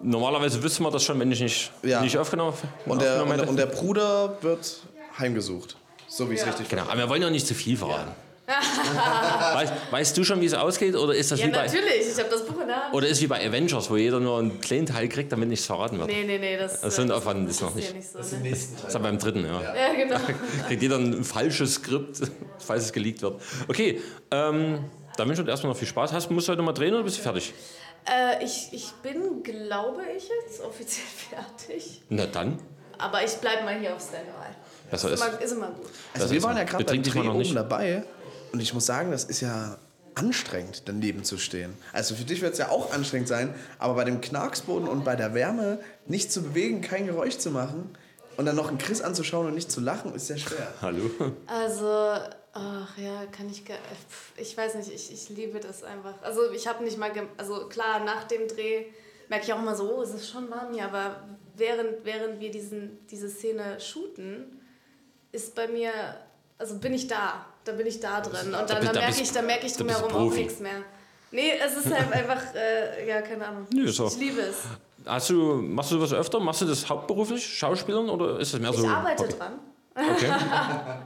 [0.00, 2.00] Normalerweise wüsste man das schon, wenn ich nicht, Ja.
[2.00, 3.50] nicht aufgenommen, Und der, aufgenommen und, hätte.
[3.50, 4.76] und der Bruder wird
[5.18, 5.76] heimgesucht.
[6.08, 8.12] So wie ich es richtig Genau, aber wir wollen ja nicht zu viel verraten.
[9.54, 10.94] Weißt, weißt du schon, wie es ausgeht?
[10.96, 12.94] Oder ist das Ja, wie bei, natürlich, ich habe das Buch in der Hand.
[12.94, 15.98] oder ist wie bei Avengers, wo jeder nur einen kleinen Teil kriegt, damit nichts verraten
[15.98, 16.08] wird?
[16.08, 17.94] Nee, nee, nee, das, Das sind äh, Aufwand ist noch ja nicht.
[17.94, 18.18] nicht so.
[18.18, 18.24] Ne?
[18.50, 19.60] Das ist ja beim dritten, ja.
[19.62, 20.16] Ja, genau.
[20.68, 22.20] Kriegt jeder ein falsches Skript,
[22.58, 23.40] falls es geleakt wird.
[23.68, 24.84] Okay, ähm,
[25.16, 26.12] dann wünsche ich dir erstmal noch viel Spaß.
[26.12, 27.52] Hast, musst du heute mal drehen oder bist du fertig?
[28.04, 32.02] Äh, ich, ich bin, glaube ich, jetzt offiziell fertig.
[32.08, 32.58] Na dann.
[32.98, 34.30] Aber ich bleibe mal hier auf Standby.
[34.90, 35.26] Besser Ist ist.
[35.28, 35.86] immer, ist immer gut.
[36.14, 38.04] Also Das wir ist waren ja gerade beim dich mal Dreh noch oben dabei
[38.52, 39.78] und ich muss sagen, das ist ja
[40.14, 41.74] anstrengend, daneben zu stehen.
[41.92, 45.16] Also für dich wird es ja auch anstrengend sein, aber bei dem Knarksboden und bei
[45.16, 47.94] der Wärme nicht zu bewegen, kein Geräusch zu machen
[48.36, 50.68] und dann noch einen Chris anzuschauen und nicht zu lachen, ist sehr schwer.
[50.82, 51.10] Hallo.
[51.46, 51.86] Also,
[52.52, 53.64] ach ja, kann ich
[54.36, 56.14] Ich weiß nicht, ich, ich liebe das einfach.
[56.22, 57.10] Also, ich habe nicht mal.
[57.36, 58.86] Also, klar, nach dem Dreh
[59.28, 61.22] merke ich auch immer so, oh, es ist schon warm hier, aber
[61.56, 64.60] während, während wir diesen, diese Szene shooten,
[65.30, 65.92] ist bei mir.
[66.58, 67.46] Also, bin ich da.
[67.64, 68.46] Da bin ich da drin.
[68.46, 70.34] Und dann, bist- dann da merke ich, dann merke ich da bist du drumherum auch
[70.34, 70.82] nichts mehr.
[71.30, 73.66] Nee, es ist halt einfach, äh, ja, keine Ahnung.
[73.72, 74.06] Nö, ist so.
[74.08, 74.56] Ich liebe es.
[75.06, 76.38] Hast du, machst du sowas öfter?
[76.40, 78.82] Machst du das hauptberuflich, Schauspielern, oder ist das mehr so?
[78.84, 79.34] Ich arbeite okay.
[79.38, 79.58] dran.
[79.94, 80.32] Okay.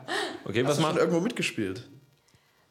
[0.49, 1.01] Okay, was Hast du schon macht.
[1.01, 1.89] irgendwo mitgespielt?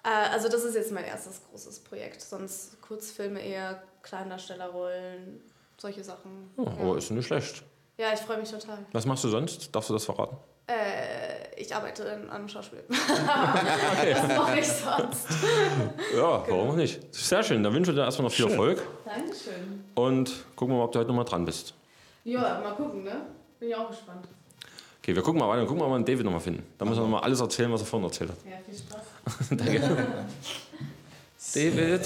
[0.04, 2.22] Äh, also das ist jetzt mein erstes großes Projekt.
[2.22, 5.42] Sonst Kurzfilme eher, Kleindarstellerrollen,
[5.78, 6.52] solche Sachen.
[6.58, 7.64] Oh, aber ist nicht schlecht.
[7.98, 8.80] Ja, ich freue mich total.
[8.94, 9.74] Was machst du sonst?
[9.76, 10.38] Darfst du das verraten?
[10.68, 12.84] Äh, ich arbeite in, an einem Schauspiel.
[12.90, 15.28] das mache ich sonst.
[16.16, 17.00] Ja, warum auch nicht?
[17.14, 17.62] Sehr schön.
[17.62, 19.84] Dann wünsche ich dir erstmal noch viel Erfolg Dankeschön.
[19.94, 21.76] und gucken wir mal, ob du heute noch mal dran bist.
[22.24, 23.22] Ja, mal gucken, ne?
[23.60, 24.28] Bin ich auch gespannt.
[25.02, 25.68] Okay, wir gucken mal weiter.
[25.68, 26.64] Gucken wir mal, ob wir David noch mal finden.
[26.80, 28.38] Dann muss er noch mal alles erzählen, was er vorhin erzählt hat.
[28.44, 29.50] Ja, viel Spaß.
[29.52, 30.26] Danke.
[31.54, 32.02] David.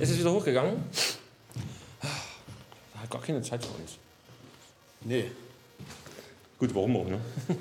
[0.00, 0.82] Ist es wieder hochgegangen?
[2.02, 3.98] Er hat gar keine Zeit für uns.
[5.02, 5.30] Nee.
[6.64, 7.20] Gut, warum auch, ne?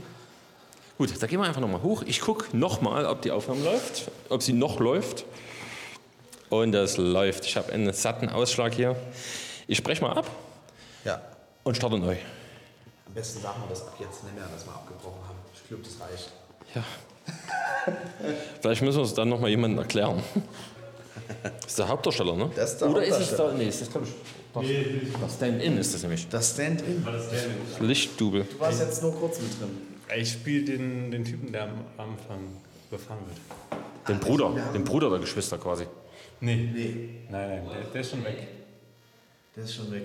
[0.98, 2.04] Gut, da gehen wir einfach nochmal hoch.
[2.08, 5.26] Ich gucke nochmal, ob die Aufnahme läuft, ob sie noch läuft.
[6.50, 7.46] Und das läuft.
[7.46, 8.96] Ich habe einen satten Ausschlag hier.
[9.68, 10.30] Ich spreche mal ab
[11.04, 11.22] Ja.
[11.66, 12.16] und starte neu.
[13.08, 15.38] Am besten sagen wir das ab jetzt nicht mehr, dass wir abgebrochen haben.
[15.54, 16.32] Ich glaube, das reicht.
[16.74, 16.84] Ja.
[18.62, 20.24] Vielleicht müssen wir es dann nochmal jemandem erklären.
[21.44, 22.52] Das ist der Hauptdarsteller, ne?
[22.56, 23.54] Das ist der Oder ist es der.
[23.54, 24.14] Nee, ist das, glaube ich.
[24.54, 26.28] Das, das Stand-In ist das nämlich.
[26.30, 27.06] Das Stand-in.
[27.80, 28.44] Lichtdubel.
[28.46, 29.70] Du warst jetzt nur kurz mit drin.
[30.16, 34.08] Ich spiele den, den Typen, der am Anfang befahren wird.
[34.08, 34.52] Den Bruder.
[34.74, 35.86] Den Bruder der Geschwister quasi.
[36.40, 36.56] Nee.
[36.74, 38.48] Nee, Nein, nein, der, der ist schon weg.
[39.56, 40.04] der ist schon weg.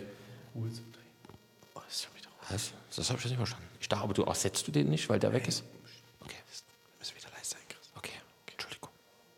[0.55, 1.37] Ruhe zum Drehen.
[1.75, 2.73] Oh, das ist schon wieder Was?
[2.97, 3.67] Das habe ich jetzt nicht verstanden.
[3.81, 5.63] Ich dachte, aber du ersetzt du den nicht, weil der weg ist?
[6.21, 6.37] Okay.
[6.49, 7.91] Wir müssen wieder leise sein, Chris.
[7.97, 8.13] Okay.
[8.53, 8.91] Entschuldigung.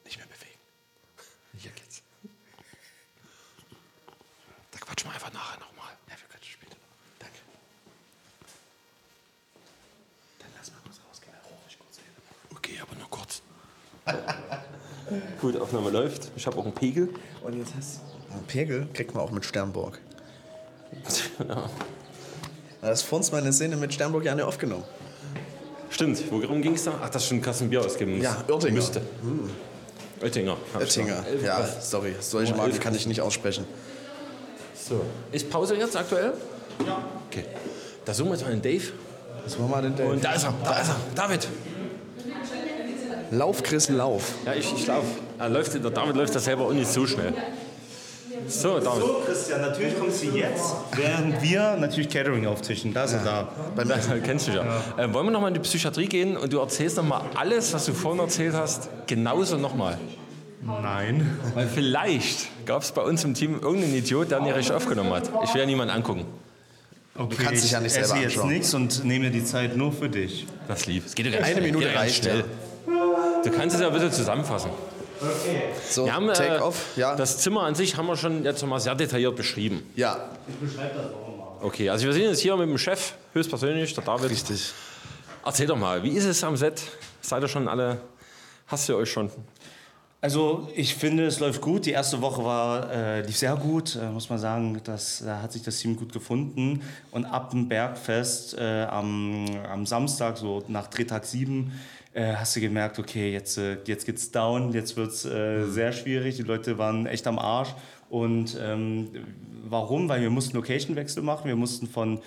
[0.05, 0.61] Nicht mehr bewegen.
[1.59, 2.03] Hier geht's.
[4.71, 5.91] Da quatschen wir einfach nachher nochmal.
[6.09, 7.19] Ja, wir quatschen später noch.
[7.19, 7.39] Danke.
[10.39, 11.33] Dann lass mal kurz rausgehen.
[11.33, 12.13] Dann rufe ich kurz hin.
[12.55, 13.41] Okay, aber nur kurz.
[15.41, 16.31] Gut, Aufnahme läuft.
[16.37, 17.09] Ich habe auch einen Pegel.
[17.43, 18.35] Und jetzt hast du.
[18.35, 19.99] Einen Pegel kriegt man auch mit Sternburg.
[21.49, 21.69] ja.
[22.83, 24.85] Das ist vor uns meine Szene mit Sternburg ja nicht aufgenommen.
[25.91, 26.95] Stimmt, worum ging es da?
[27.03, 28.25] Ach, dass schon Kassenbier ausgeben muss.
[28.25, 28.73] Ja, Oettinger.
[28.73, 29.03] Müsste.
[30.23, 30.53] Oettinger.
[30.73, 31.09] hab ich Oettinger.
[31.17, 31.29] gesagt.
[31.29, 32.15] Elf- Ja, sorry.
[32.21, 32.81] Solche Marken elf.
[32.81, 33.67] kann ich nicht aussprechen.
[34.75, 35.03] So.
[35.31, 36.33] Ist Pause jetzt aktuell?
[36.87, 37.05] Ja.
[37.31, 37.45] Okay.
[38.07, 38.93] Da suchen wir jetzt mal den Dave.
[39.45, 40.05] Was machen wir denn da?
[40.05, 40.97] Und da ist er, da ist er.
[41.15, 41.49] David.
[43.31, 44.35] Lauf, Chris, lauf.
[44.45, 45.07] Ja, ich, ich laufe.
[45.39, 47.33] Er läuft, der David läuft da selber auch nicht so schnell.
[48.49, 49.03] So, David.
[49.03, 52.93] So, Christian, natürlich kommt sie jetzt, während wir natürlich Catering auftischen.
[52.93, 53.49] Da ist er da.
[53.77, 54.65] Da, kennst du ja.
[54.97, 57.93] Äh, wollen wir nochmal in die Psychiatrie gehen und du erzählst nochmal alles, was du
[57.93, 59.99] vorhin erzählt hast, genauso nochmal?
[60.63, 61.39] Nein.
[61.55, 65.31] Weil vielleicht gab es bei uns im Team irgendeinen Idiot, der nicht richtig aufgenommen hat.
[65.45, 66.27] Ich will ja niemanden angucken.
[67.17, 69.77] Okay, Du kannst dich ja nicht ich selber esse jetzt nichts und nehme die Zeit
[69.77, 70.47] nur für dich.
[70.69, 71.05] Das lieb.
[71.07, 71.61] Es geht ja Eine.
[71.61, 72.45] Minute ja reicht, schnell.
[73.45, 74.71] Du kannst es ja ein bisschen zusammenfassen.
[75.91, 76.97] So, Wir haben, äh, Take off.
[76.97, 77.15] Ja.
[77.15, 79.83] Das Zimmer an sich haben wir schon jetzt mal sehr detailliert beschrieben.
[79.97, 80.31] ja,
[81.63, 84.31] Okay, also wir sind jetzt hier mit dem Chef, höchstpersönlich, der David.
[84.31, 84.73] richtig.
[85.45, 86.81] Erzähl doch mal, wie ist es am Set?
[87.21, 88.01] Seid ihr schon alle,
[88.67, 89.31] hast ihr euch schon?
[90.23, 91.85] Also ich finde, es läuft gut.
[91.87, 94.81] Die erste Woche war, äh, lief sehr gut, äh, muss man sagen.
[94.85, 96.83] Das, da hat sich das Team gut gefunden.
[97.11, 101.73] Und ab dem Bergfest äh, am, am Samstag, so nach Drehtag 7,
[102.13, 106.37] äh, hast du gemerkt, okay, jetzt, äh, jetzt geht's down, jetzt wird's äh, sehr schwierig.
[106.37, 107.75] Die Leute waren echt am Arsch.
[108.09, 109.11] Und ähm,
[109.69, 110.09] warum?
[110.09, 111.47] Weil wir mussten Location-Wechsel machen.
[111.47, 112.21] Wir mussten von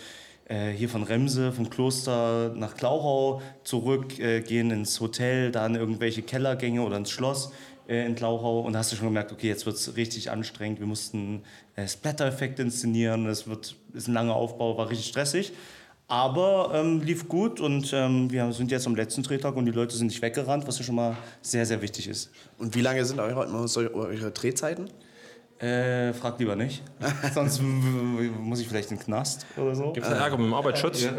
[0.45, 6.81] äh, hier von Remse, vom Kloster nach Klauchau zurückgehen äh, ins Hotel, dann irgendwelche Kellergänge
[6.81, 7.51] oder ins Schloss
[7.87, 8.61] in Klauchau.
[8.61, 10.79] Und da hast du schon gemerkt, okay, jetzt wird es richtig anstrengend.
[10.79, 11.43] Wir mussten
[11.75, 13.25] äh, Splatter-Effekte inszenieren.
[13.25, 15.51] Das wird, ist ein langer Aufbau, war richtig stressig.
[16.07, 19.95] Aber ähm, lief gut und ähm, wir sind jetzt am letzten Drehtag und die Leute
[19.95, 22.29] sind nicht weggerannt, was ja schon mal sehr, sehr wichtig ist.
[22.57, 23.47] Und wie lange sind eure,
[23.93, 24.89] eure Drehzeiten?
[25.63, 26.83] Äh, frag lieber nicht.
[27.33, 29.93] Sonst muss ich vielleicht in den Knast oder so.
[29.93, 31.03] Gibt es Ärger mit dem Arbeitsschutz?
[31.03, 31.13] Ja,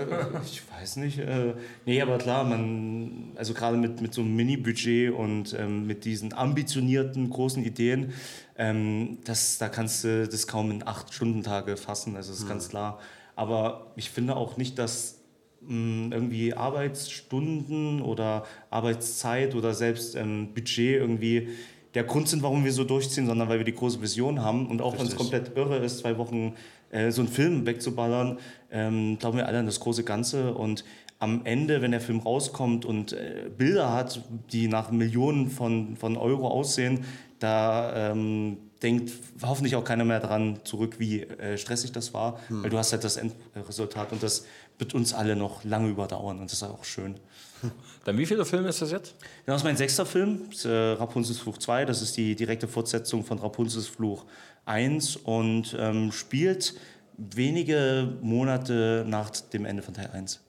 [0.44, 1.18] ich weiß nicht.
[1.18, 1.54] Äh,
[1.86, 6.34] nee, aber klar, man, also gerade mit, mit so einem Mini-Budget und ähm, mit diesen
[6.34, 8.12] ambitionierten großen Ideen,
[8.58, 12.68] ähm, das, da kannst du das kaum in acht Stundentage fassen, also das ist ganz
[12.68, 12.98] klar.
[13.36, 15.20] Aber ich finde auch nicht, dass
[15.60, 21.48] mh, irgendwie Arbeitsstunden oder Arbeitszeit oder selbst ähm, Budget irgendwie
[21.94, 24.66] der Grund sind, warum wir so durchziehen, sondern weil wir die große Vision haben.
[24.66, 26.54] Und auch wenn es komplett irre ist, zwei Wochen
[26.90, 28.38] äh, so einen Film wegzuballern,
[28.70, 30.54] ähm, glauben wir alle an das große Ganze.
[30.54, 30.84] Und
[31.20, 36.16] am Ende, wenn der Film rauskommt und äh, Bilder hat, die nach Millionen von, von
[36.16, 37.04] Euro aussehen,
[37.38, 42.70] da ähm, denkt hoffentlich auch keiner mehr daran zurück, wie äh, stressig das war, weil
[42.70, 44.44] du hast halt das Endresultat und das
[44.78, 47.18] wird uns alle noch lange überdauern und das ist auch schön.
[48.04, 49.14] Dann wie viele Filme ist das jetzt?
[49.46, 51.86] Ja, das ist mein sechster Film, ist, äh, Rapunzels Fluch 2.
[51.86, 54.26] Das ist die direkte Fortsetzung von Rapunzels Fluch
[54.66, 56.74] 1 und ähm, spielt
[57.16, 60.40] wenige Monate nach dem Ende von Teil 1.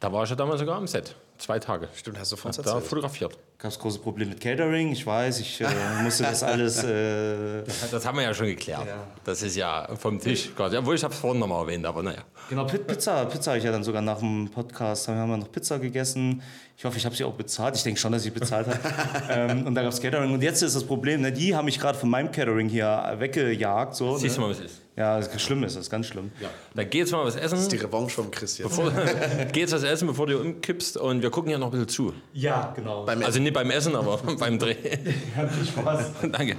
[0.00, 1.16] Da war ich ja damals sogar am Set.
[1.38, 1.88] Zwei Tage.
[1.94, 3.38] Stimmt, hast du von Da fotografiert.
[3.58, 5.66] Gab es große Probleme mit Catering, ich weiß, ich äh,
[6.02, 6.82] musste das alles.
[6.84, 8.86] Äh, Das haben wir ja schon geklärt.
[9.24, 10.50] Das ist ja vom Tisch.
[10.54, 10.76] quasi.
[10.76, 12.22] Obwohl, ich habe es vorhin nochmal erwähnt, aber naja.
[12.48, 15.50] genau, Pi- Pizza, Pizza habe ich ja dann sogar nach dem Podcast, haben wir noch
[15.50, 16.42] Pizza gegessen.
[16.76, 17.74] Ich hoffe, ich habe sie auch bezahlt.
[17.76, 18.78] Ich denke schon, dass ich bezahlt habe.
[19.30, 20.32] ähm, und da gab es Catering.
[20.32, 23.94] Und jetzt ist das Problem, ne, die haben mich gerade von meinem Catering hier weggejagt.
[23.96, 24.46] So, Siehst du ne?
[24.48, 24.82] mal, was es ist.
[24.98, 26.32] Ja, das ist schlimm ist, das ist ganz schlimm.
[26.74, 27.68] Da geht's mal was essen.
[27.68, 28.70] Die Revanche vom Chris jetzt.
[28.70, 28.90] Bevor,
[29.52, 32.14] geht's was essen, bevor du umkippst und wir gucken ja noch ein bisschen zu.
[32.32, 33.04] Ja, genau.
[33.04, 34.74] Beim Also nicht beim Essen, aber beim Dreh.
[35.36, 36.06] Ja, viel Spaß.
[36.32, 36.56] Danke.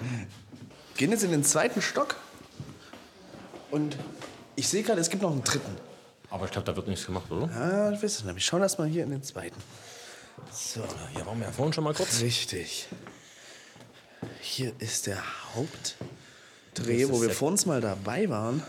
[0.96, 2.16] gehen jetzt in den zweiten Stock
[3.72, 3.98] und
[4.56, 5.76] ich sehe gerade, es gibt noch einen dritten.
[6.30, 7.50] Aber ich glaube, da wird nichts gemacht, oder?
[7.54, 8.36] Ah, ich weiß es nicht.
[8.36, 9.58] Wir schauen erst mal hier in den zweiten.
[10.54, 10.82] So,
[11.14, 12.22] hier waren wir ja vorhin schon mal kurz.
[12.22, 12.88] Richtig.
[14.40, 15.22] Hier ist der
[15.56, 16.06] Hauptdreh,
[16.86, 18.64] Das wo wir vor uns mal dabei waren.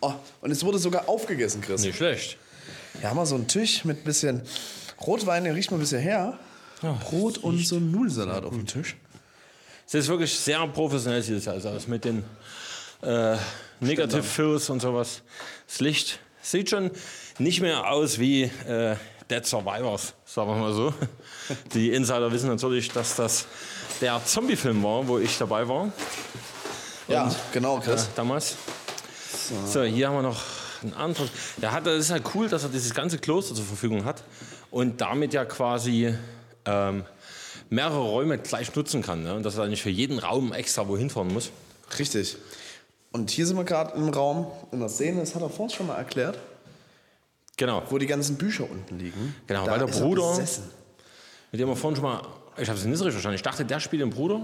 [0.00, 1.82] Oh, und es wurde sogar aufgegessen, Chris.
[1.82, 2.38] Nicht schlecht.
[2.98, 4.42] Hier haben wir so einen Tisch mit bisschen
[5.00, 6.38] Rotwein, der riecht mal ein bisschen her.
[6.80, 8.96] Brot und so ein Nudelsalat auf dem Tisch.
[9.86, 12.24] Es ist wirklich sehr professionell, sieht es also aus mit den
[13.02, 13.36] äh,
[13.80, 15.22] Negative Fills und sowas.
[15.66, 16.90] Das Licht sieht schon
[17.38, 18.96] nicht mehr aus wie äh,
[19.30, 20.94] Dead Survivors, sagen wir mal so.
[21.74, 23.46] Die Insider wissen natürlich, dass das
[24.00, 25.92] der Zombie-Film war, wo ich dabei war
[27.10, 28.04] Ja, genau, Chris.
[28.04, 28.56] äh, damals.
[29.66, 29.82] So.
[29.82, 30.40] hier haben wir noch
[30.82, 31.28] einen anderen.
[31.60, 34.22] Der hat, das ist halt cool, dass er dieses ganze Kloster zur Verfügung hat
[34.70, 36.14] und damit ja quasi
[36.64, 37.04] ähm,
[37.68, 39.22] mehrere Räume gleich nutzen kann.
[39.22, 39.34] Ne?
[39.34, 41.50] Und dass er nicht für jeden Raum extra wohin fahren muss.
[41.98, 42.36] Richtig.
[43.12, 45.86] Und hier sind wir gerade im Raum, in der Szene, das hat er vorhin schon
[45.88, 46.38] mal erklärt,
[47.56, 49.34] Genau, wo die ganzen Bücher unten liegen.
[49.46, 50.38] Genau, da weil der ist er Bruder-
[51.52, 52.22] mit dem wir vorhin schon mal.
[52.56, 53.36] Ich habe es nicht richtig verstanden.
[53.36, 54.40] Ich dachte, der spielt den Bruder.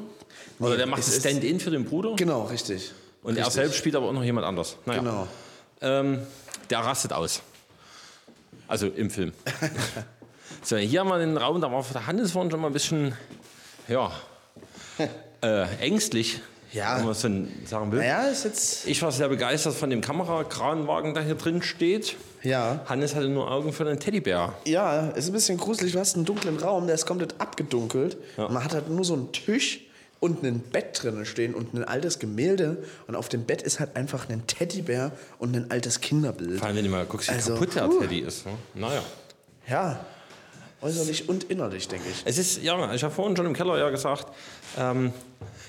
[0.58, 2.14] Oder Nee, der macht ist- Stand-in für den Bruder.
[2.16, 2.92] Genau, richtig.
[3.22, 3.54] Und er Richtig.
[3.54, 4.76] selbst spielt aber auch noch jemand anders.
[4.86, 5.00] Naja.
[5.00, 5.28] Genau.
[5.80, 6.20] Ähm,
[6.70, 7.42] der rastet aus.
[8.68, 9.32] Also im Film.
[10.62, 13.14] so, hier haben wir den Raum, da war der Hannes vorhin schon mal ein bisschen,
[13.88, 14.12] ja,
[15.42, 16.40] äh, ängstlich,
[16.76, 16.96] Ja.
[16.98, 17.28] wenn man es so
[17.66, 17.98] sagen will.
[18.00, 18.86] Naja, ist jetzt.
[18.86, 22.16] Ich war sehr begeistert von dem Kamerakranwagen, der hier drin steht.
[22.42, 22.80] Ja.
[22.86, 24.52] Hannes hatte nur Augen für einen Teddybär.
[24.66, 25.92] Ja, ist ein bisschen gruselig.
[25.92, 28.16] Du hast einen dunklen Raum, der ist komplett abgedunkelt.
[28.36, 29.80] Man hat halt nur so einen Tisch
[30.20, 32.84] und ein Bett drinnen stehen und ein altes Gemälde.
[33.06, 36.58] Und auf dem Bett ist halt einfach ein Teddybär und ein altes Kinderbild.
[36.58, 38.00] Vor allem, wenn du mal guckst, wie Also, kaputt der puh.
[38.00, 38.46] Teddy ist.
[38.46, 38.52] Ne?
[38.74, 39.02] Naja.
[39.68, 40.00] Ja.
[40.86, 42.22] Äußerlich und innerlich, denke ich.
[42.24, 44.26] Es ist, ja, ich habe vorhin schon im Keller ja gesagt,
[44.78, 45.12] ähm,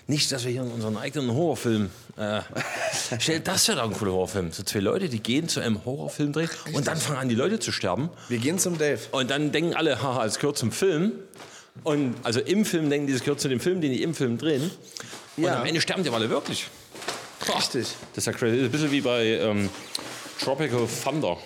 [0.07, 2.41] nicht, dass wir hier in unseren eigenen Horrorfilm, äh,
[3.19, 4.51] stell das wäre doch ein cooler Horrorfilm.
[4.51, 7.59] So zwei Leute, die gehen zu einem Horrorfilm drehen und dann fangen an, die Leute
[7.59, 8.09] zu sterben.
[8.29, 8.99] Wir gehen zum Dave.
[9.11, 11.11] Und dann denken alle, haha, es gehört zum Film.
[11.83, 14.37] Und also im Film denken die, es gehört zu dem Film, den die im Film
[14.37, 14.71] drehen.
[15.35, 15.59] Und Ja.
[15.59, 16.67] am Ende sterben die aber alle wirklich.
[17.55, 17.87] Richtig.
[18.13, 18.63] Das ist ja crazy.
[18.65, 19.69] Ein bisschen wie bei ähm,
[20.39, 21.37] Tropical Thunder.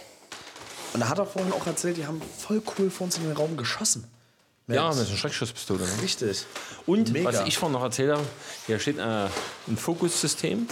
[0.94, 3.34] Und da hat er vorhin auch erzählt, die haben voll cool vor uns in den
[3.34, 4.06] Raum geschossen.
[4.68, 5.82] Ja, mit einer Schreckschusspistole.
[5.82, 6.02] Ne?
[6.02, 6.46] Richtig.
[6.86, 7.30] Und Mega.
[7.30, 8.24] was ich vorhin noch erzählt habe,
[8.68, 10.68] hier steht äh, ein Fokussystem.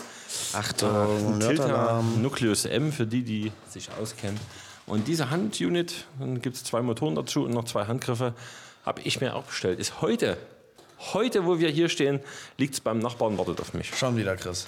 [0.53, 2.03] Achtung, Ein Tilter.
[2.21, 4.39] Nucleus M für die, die sich auskennen.
[4.85, 8.33] Und diese Handunit, dann gibt es zwei Motoren dazu und noch zwei Handgriffe,
[8.85, 9.79] habe ich mir auch bestellt.
[9.79, 10.37] Ist heute,
[11.13, 12.19] heute, wo wir hier stehen,
[12.57, 13.95] liegt es beim Nachbarn, wartet auf mich.
[13.95, 14.67] Schon wieder, Chris.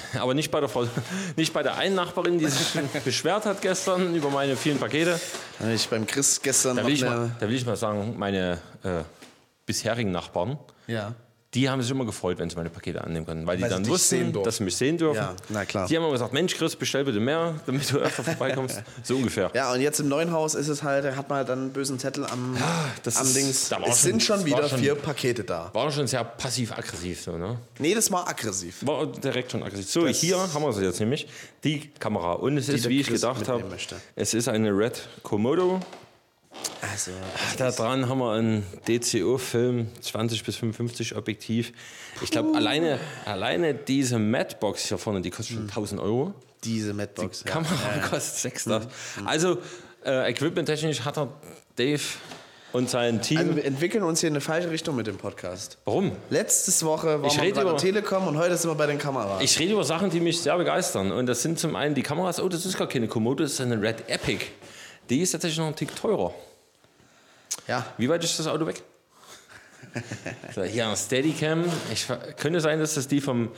[0.18, 0.86] Aber nicht bei der Frau,
[1.36, 5.20] nicht bei der einen Nachbarin, die sich beschwert hat gestern über meine vielen Pakete.
[5.74, 9.02] Ich beim Chris gestern Da will ich mal, da will ich mal sagen, meine äh,
[9.66, 11.14] bisherigen Nachbarn, Ja.
[11.54, 13.74] Die haben sich immer gefreut, wenn sie meine Pakete annehmen konnten, weil die Weil sie
[13.76, 15.16] dann wussten, dass sie mich sehen dürfen.
[15.16, 15.88] Ja, na klar.
[15.88, 18.82] Die haben immer gesagt, Mensch, Chris, bestell bitte mehr, damit du öfter vorbeikommst.
[19.02, 19.50] So ungefähr.
[19.54, 21.98] Ja, und jetzt im neuen Haus ist es halt, er hat mal dann einen bösen
[21.98, 22.56] Zettel am,
[23.02, 23.68] das am ist- Dings.
[23.70, 25.70] da Es schon- sind schon wieder schon- vier Pakete da.
[25.72, 27.22] War schon sehr passiv-aggressiv.
[27.22, 27.58] So, ne?
[27.78, 28.84] Nee, das war aggressiv.
[28.86, 29.90] War direkt schon aggressiv.
[29.90, 31.26] So, hier haben wir sie jetzt nämlich,
[31.64, 32.32] die Kamera.
[32.34, 33.64] Und es ist, wie ich Chris gedacht habe,
[34.16, 35.80] es ist eine Red Komodo.
[36.80, 37.10] Also,
[37.56, 41.72] Da dran haben wir einen DCO-Film, 20 bis 55 Objektiv.
[42.22, 46.34] Ich glaube, alleine, alleine diese Matbox hier vorne, die kostet schon 1000 Euro.
[46.64, 47.40] diese Madbox.
[47.44, 48.92] Die Kamera kostet 6000.
[49.24, 49.58] Also,
[50.04, 51.28] äh, equipmenttechnisch hat er
[51.76, 52.00] Dave
[52.72, 53.38] und sein Team.
[53.38, 55.78] Also wir entwickeln uns hier in eine falsche Richtung mit dem Podcast.
[55.84, 56.12] Warum?
[56.30, 58.86] Letztes Woche waren Ich wir rede bei der über- Telekom und heute sind wir bei
[58.86, 59.42] den Kameras.
[59.42, 61.10] Ich rede über Sachen, die mich sehr begeistern.
[61.12, 62.40] Und das sind zum einen die Kameras.
[62.40, 64.44] Oh, das ist gar keine Komodo, das ist eine Red Epic.
[65.08, 66.34] Die ist tatsächlich noch ein Tick teurer.
[67.68, 68.82] Ja, Wie weit ist das Auto weg?
[70.54, 71.64] so, hier eine Steadicam.
[71.92, 73.50] Ich, könnte sein, dass das die vom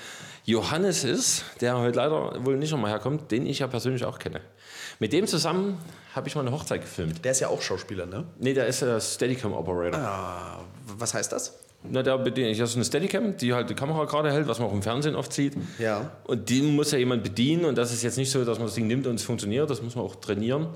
[0.45, 4.41] Johannes ist, der heute leider wohl nicht nochmal herkommt, den ich ja persönlich auch kenne.
[4.99, 5.79] Mit dem zusammen
[6.15, 7.25] habe ich mal eine Hochzeit gefilmt.
[7.25, 8.27] der ist ja auch Schauspieler, ne?
[8.39, 10.01] Nee, der ist der Steadicam-Operator.
[10.01, 10.61] Ah,
[10.99, 11.59] was heißt das?
[11.83, 14.69] Na, der bedient, das ist eine Steadicam, die halt die Kamera gerade hält, was man
[14.69, 15.55] auch im Fernsehen oft sieht.
[15.79, 16.11] Ja.
[16.25, 18.75] Und die muss ja jemand bedienen und das ist jetzt nicht so, dass man das
[18.75, 20.69] Ding nimmt und es funktioniert, das muss man auch trainieren.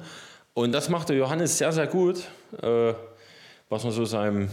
[0.54, 2.22] Und das macht der Johannes sehr, sehr gut,
[2.62, 2.94] äh,
[3.68, 4.48] was man so seinem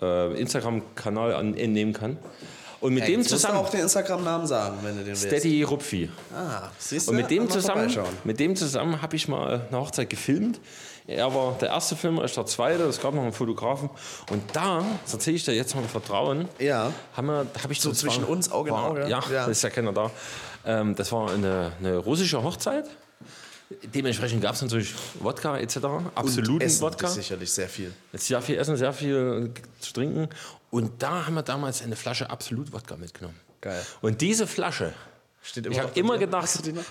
[0.00, 2.16] äh, Instagram-Kanal an- entnehmen kann.
[2.80, 5.08] Und mit Ey, dem jetzt musst du zusammen, auch den Instagram-Namen sagen, wenn du den
[5.08, 5.22] willst.
[5.26, 6.08] Steady Rupfi.
[6.32, 7.10] Ah, siehst du?
[7.10, 10.60] Und mit dem zusammen, mit dem zusammen habe ich mal eine Hochzeit gefilmt.
[11.08, 12.84] Er war der erste Filmer, ich der zweite.
[12.84, 13.90] Es gab noch einen Fotografen.
[14.30, 16.92] Und da, das erzähle ich dir jetzt mal mit Vertrauen, Ja.
[17.16, 19.08] haben wir, habe ich So zwischen war- uns, Auge in war, Auge?
[19.08, 19.46] Ja, Ja.
[19.46, 20.10] ist ja keiner da.
[20.64, 22.84] Ähm, das war eine, eine russische Hochzeit.
[23.94, 25.76] Dementsprechend gab es natürlich Wodka etc.
[26.14, 27.06] Absoluten Essen Wodka.
[27.06, 27.92] ist sicherlich sehr viel.
[28.14, 29.50] Sehr viel Essen, sehr viel
[29.80, 30.28] zu trinken.
[30.70, 33.38] Und da haben wir damals eine Flasche Absolut Wodka mitgenommen.
[33.60, 33.84] Geil.
[34.00, 34.92] Und diese Flasche,
[35.42, 36.44] Steht immer ich habe immer gedacht,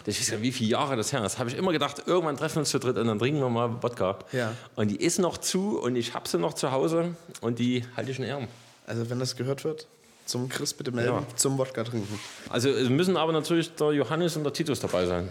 [0.06, 2.56] das ist ja wie viele Jahre das her ist, habe ich immer gedacht, irgendwann treffen
[2.56, 4.20] wir uns zu dritt und dann trinken wir mal Wodka.
[4.32, 4.54] Ja.
[4.76, 8.12] Und die ist noch zu und ich habe sie noch zu Hause und die halte
[8.12, 8.48] ich in Ehren.
[8.86, 9.86] Also wenn das gehört wird,
[10.26, 11.24] zum Chris bitte melden, Ja.
[11.36, 12.20] zum Wodka trinken.
[12.50, 15.30] Also es müssen aber natürlich der Johannes und der Titus dabei sein.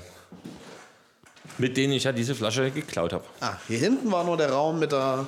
[1.58, 3.24] Mit denen ich ja diese Flasche geklaut habe.
[3.40, 5.26] Ah, hier hinten war nur der Raum mit der...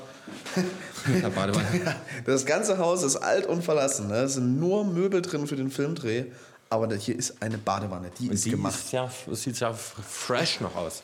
[1.22, 1.96] Der Badewanne.
[2.26, 4.08] Das ganze Haus ist alt und verlassen.
[4.08, 4.16] Ne?
[4.16, 6.24] Es sind nur Möbel drin für den Filmdreh.
[6.70, 8.74] Aber hier ist eine Badewanne, die ist Die gemacht.
[8.78, 8.92] ist
[9.26, 11.02] das sieht sehr fresh noch aus.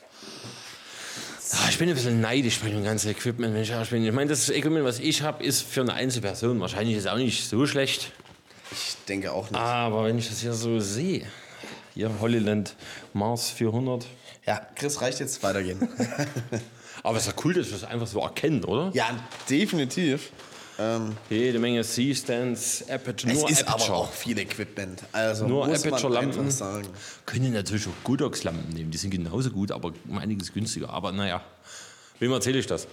[1.52, 3.54] Ah, ich bin ein bisschen neidisch bei dem ganzen Equipment.
[3.54, 7.06] wenn Ich ich meine, das Equipment, was ich habe, ist für eine Einzelperson wahrscheinlich ist
[7.06, 8.12] auch nicht so schlecht.
[8.72, 9.60] Ich denke auch nicht.
[9.60, 11.26] Aber wenn ich das hier so sehe,
[11.94, 12.74] hier Holyland
[13.12, 14.06] Mars 400.
[14.46, 15.88] Ja, Chris, reicht jetzt weitergehen.
[17.02, 18.90] Aber es ist ja cool, dass wir es einfach so erkennen, oder?
[18.94, 19.08] ja,
[19.48, 20.30] definitiv.
[20.78, 23.90] Ähm, Jede Menge C-Stands, Aperture, es nur ist Aperture.
[23.92, 25.02] aber auch viel Equipment.
[25.12, 26.38] Also Nur muss man Aperture-Lampen.
[26.40, 26.88] einfach sagen.
[27.26, 30.90] Können natürlich auch Godox-Lampen nehmen, die sind genauso gut, aber um einiges günstiger.
[30.90, 31.42] Aber naja,
[32.18, 32.88] wem erzähle ich das?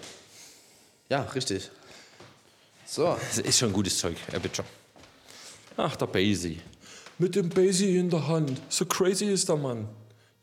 [1.09, 1.71] Ja, richtig.
[2.85, 4.67] So, Das ist schon gutes Zeug, Aperture.
[5.75, 6.59] Ach, der Basie.
[7.17, 8.61] Mit dem Basie in der Hand.
[8.69, 9.87] So crazy ist der Mann.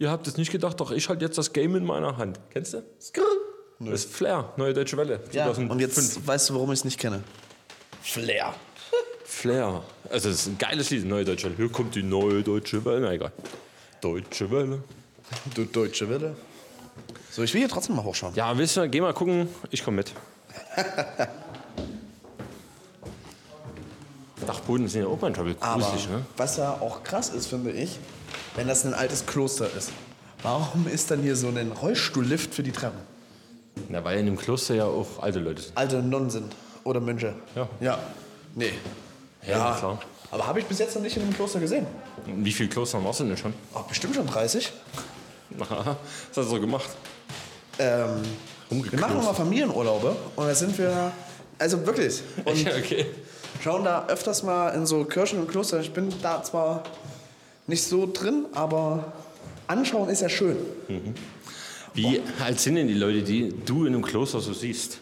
[0.01, 2.39] Ihr habt es nicht gedacht, doch ich halte jetzt das Game in meiner Hand.
[2.51, 2.83] Kennst du?
[3.81, 5.21] Das ist Flair, Neue Deutsche Welle.
[5.33, 5.71] ja, 2005.
[5.71, 7.23] und jetzt weißt du, warum ich es nicht kenne.
[8.03, 8.55] Flair.
[9.25, 9.83] Flair.
[10.11, 11.57] Also, es ist ein geiles Lied, Neue Deutsche Welle.
[11.57, 13.01] Hier kommt die Neue Deutsche Welle.
[13.01, 13.33] Na egal.
[14.01, 14.83] Deutsche Welle.
[15.55, 16.37] Du Deutsche Welle.
[17.31, 18.35] So, ich will hier trotzdem mal hochschauen.
[18.35, 19.49] Ja, willst du, geh mal gucken.
[19.71, 20.13] Ich komme mit.
[24.47, 26.25] Dachboden sind ja auch manchmal Aber gruselig, ne?
[26.37, 27.99] was ja auch krass ist, finde ich,
[28.59, 29.93] wenn das ein altes Kloster ist,
[30.43, 32.99] warum ist dann hier so ein Rollstuhllift für die Treppen?
[33.89, 35.77] Na, weil in dem Kloster ja auch alte Leute sind.
[35.77, 36.53] alte Nonnen sind.
[36.83, 37.35] Oder Mönche.
[37.55, 37.69] Ja.
[37.81, 37.99] Ja.
[38.57, 38.73] Nee.
[39.47, 40.01] Ja, klar.
[40.33, 41.87] Aber habe ich bis jetzt noch nicht in einem Kloster gesehen.
[42.27, 43.55] Wie viele Kloster warst du denn schon?
[43.77, 44.73] Ach, bestimmt schon 30.
[45.61, 45.97] Aha, was
[46.37, 46.89] hast du so gemacht?
[47.79, 48.23] Ähm,
[48.71, 51.13] wir machen immer Familienurlaube und da sind wir,
[51.61, 53.07] also wirklich, und okay.
[53.63, 55.79] schauen da öfters mal in so Kirchen und Klöster.
[55.79, 56.83] Ich bin da zwar
[57.69, 59.13] nicht so drin, aber
[59.69, 60.57] anschauen ist ja schön.
[61.95, 64.99] Wie alt sind denn die Leute, die du in einem Kloster so siehst?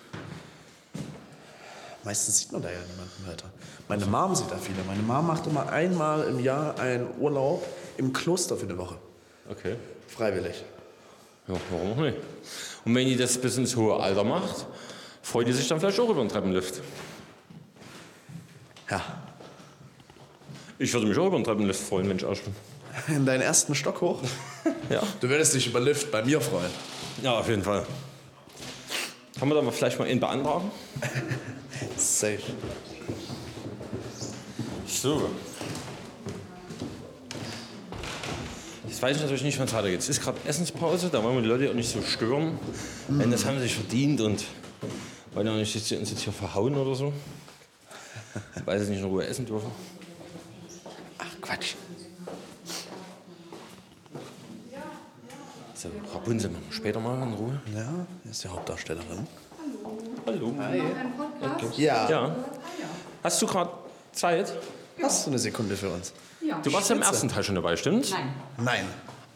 [2.05, 3.51] Meistens sieht man da ja niemanden weiter.
[3.89, 4.79] Meine Mom sieht da viele.
[4.87, 8.97] Meine Mom macht immer einmal im Jahr einen Urlaub im Kloster für eine Woche.
[9.49, 9.77] Okay.
[10.09, 10.65] Freiwillig.
[11.49, 12.19] Ja, warum auch nicht?
[12.85, 14.67] Und wenn die das bis ins hohe Alter macht,
[15.23, 16.81] freut die sich dann vielleicht auch über den Treppenlift.
[18.91, 19.03] Ja.
[20.79, 22.55] Ich würde mich auch über den Treppenlift freuen, wenn ich auch schon.
[23.15, 24.21] In deinen ersten Stock hoch.
[24.89, 25.03] Ja.
[25.21, 26.71] Du würdest dich über Lift bei mir freuen.
[27.21, 27.85] Ja, auf jeden Fall.
[29.37, 30.71] Kann man da mal vielleicht mal einen beantragen?
[31.97, 32.39] Safe.
[34.87, 35.29] So.
[38.87, 39.99] Jetzt weiß ich natürlich nicht, wann es weitergeht.
[39.99, 42.59] Es ist gerade Essenspause, da wollen wir die Leute auch nicht so stören.
[43.09, 44.45] Denn das haben sie sich verdient und
[45.35, 47.13] wollen ja nicht uns jetzt hier verhauen oder so.
[48.65, 49.71] Weil sie nicht in Ruhe essen dürfen.
[51.47, 51.75] Quatsch.
[55.75, 57.61] So, Rapunzel machen wir später mal in Ruhe.
[57.75, 57.89] Ja,
[58.23, 59.27] hier ist die Hauptdarstellerin.
[60.27, 60.55] Hallo.
[61.77, 62.09] Ja.
[62.09, 62.37] Ja.
[63.23, 63.71] Hast du gerade
[64.13, 64.53] Zeit?
[65.01, 66.13] Hast du eine Sekunde für uns?
[66.63, 68.11] Du warst ja im ersten Teil schon dabei, stimmt?
[68.11, 68.29] Nein.
[68.59, 68.85] Nein.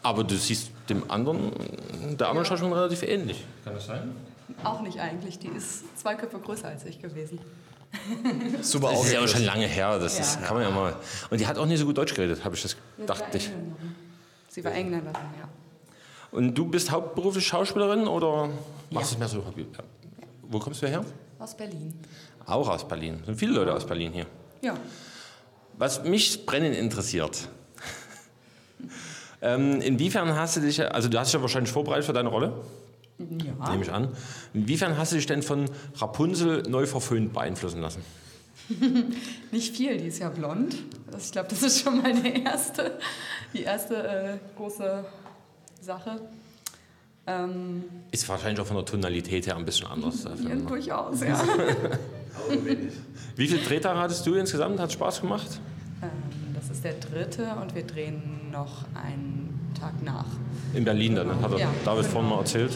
[0.03, 1.51] Aber du siehst dem anderen,
[2.17, 3.45] der anderen Schauspielerin relativ ähnlich.
[3.63, 4.15] Kann das sein?
[4.63, 5.39] Auch nicht eigentlich.
[5.39, 7.39] Die ist zwei Köpfe größer als ich gewesen.
[8.61, 10.21] Super Das ist ja auch schon lange her, das Ja.
[10.23, 10.95] ist, kann man ja mal.
[11.29, 12.75] Und die hat auch nicht so gut Deutsch geredet, habe ich das
[13.05, 13.49] dachte ich.
[14.49, 15.47] Sie war Engländerin, ja.
[16.31, 18.49] Und du bist hauptberuflich Schauspielerin oder
[18.89, 19.65] machst du es mehr so Hobby?
[19.73, 19.79] Ja.
[20.43, 21.03] Wo kommst du her?
[21.39, 21.93] Aus Berlin.
[22.45, 23.21] Auch aus Berlin.
[23.25, 24.25] Sind viele Leute aus Berlin hier.
[24.61, 24.75] Ja.
[25.77, 27.49] Was mich brennend interessiert.
[29.41, 32.53] ähm, inwiefern hast du dich, also du hast dich ja wahrscheinlich vorbereitet für deine Rolle,
[33.59, 33.69] Ja.
[33.71, 34.09] nehme ich an.
[34.53, 35.65] Inwiefern hast du dich denn von
[35.97, 38.01] Rapunzel neu verföhnt beeinflussen lassen?
[39.51, 40.75] Nicht viel, die ist ja blond.
[41.11, 42.97] Das, ich glaube, das ist schon mal die erste,
[43.53, 45.03] die erste äh, große
[45.81, 46.21] Sache.
[47.27, 50.23] Ähm, Ist wahrscheinlich auch von der Tonalität her ein bisschen anders.
[50.47, 51.39] ja, durchaus, ja.
[53.35, 54.79] Wie viele Drehtage hattest du insgesamt?
[54.79, 55.59] Hat Spaß gemacht?
[56.01, 56.09] ähm,
[56.55, 60.25] das ist der dritte und wir drehen noch einen Tag nach.
[60.73, 62.13] In Berlin dann, hat er Ja, David genau.
[62.13, 62.71] vorhin mal erzählt.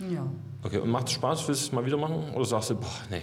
[0.00, 0.26] Ja.
[0.62, 2.32] Okay, und macht es Spaß, willst du es mal wieder machen?
[2.34, 3.22] Oder sagst du, boah, nee,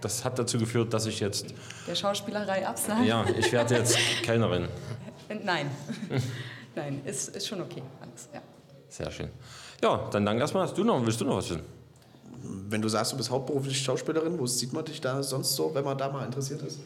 [0.00, 1.52] das hat dazu geführt, dass ich jetzt,
[1.86, 3.04] Der Schauspielerei absagen?
[3.04, 4.68] ja, ich werde jetzt Kellnerin.
[5.44, 5.70] Nein.
[6.74, 7.82] Nein, ist, ist schon okay.
[8.00, 8.40] Alles, ja.
[8.88, 9.30] Sehr schön.
[9.82, 10.62] Ja, dann danke erstmal.
[10.64, 11.62] Hast du noch, willst du noch was wissen?
[12.68, 15.84] Wenn du sagst, du bist hauptberuflich Schauspielerin, wo sieht man dich da sonst so, wenn
[15.84, 16.78] man da mal interessiert ist?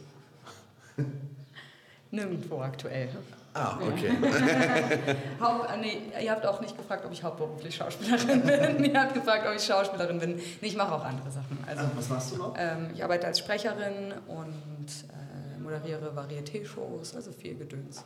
[2.11, 3.09] Nirgendwo aktuell.
[3.53, 4.11] Ah, okay.
[5.41, 8.43] Haupt, äh, nee, ihr habt auch nicht gefragt, ob ich hauptberuflich Schauspielerin
[8.77, 8.85] bin.
[8.85, 10.37] ihr habt gefragt, ob ich Schauspielerin bin.
[10.37, 11.59] Nee, ich mache auch andere Sachen.
[11.67, 12.55] Also, Was machst du noch?
[12.57, 18.05] ähm, ich arbeite als Sprecherin und äh, moderiere Varieté-Shows, also viel Gedöns.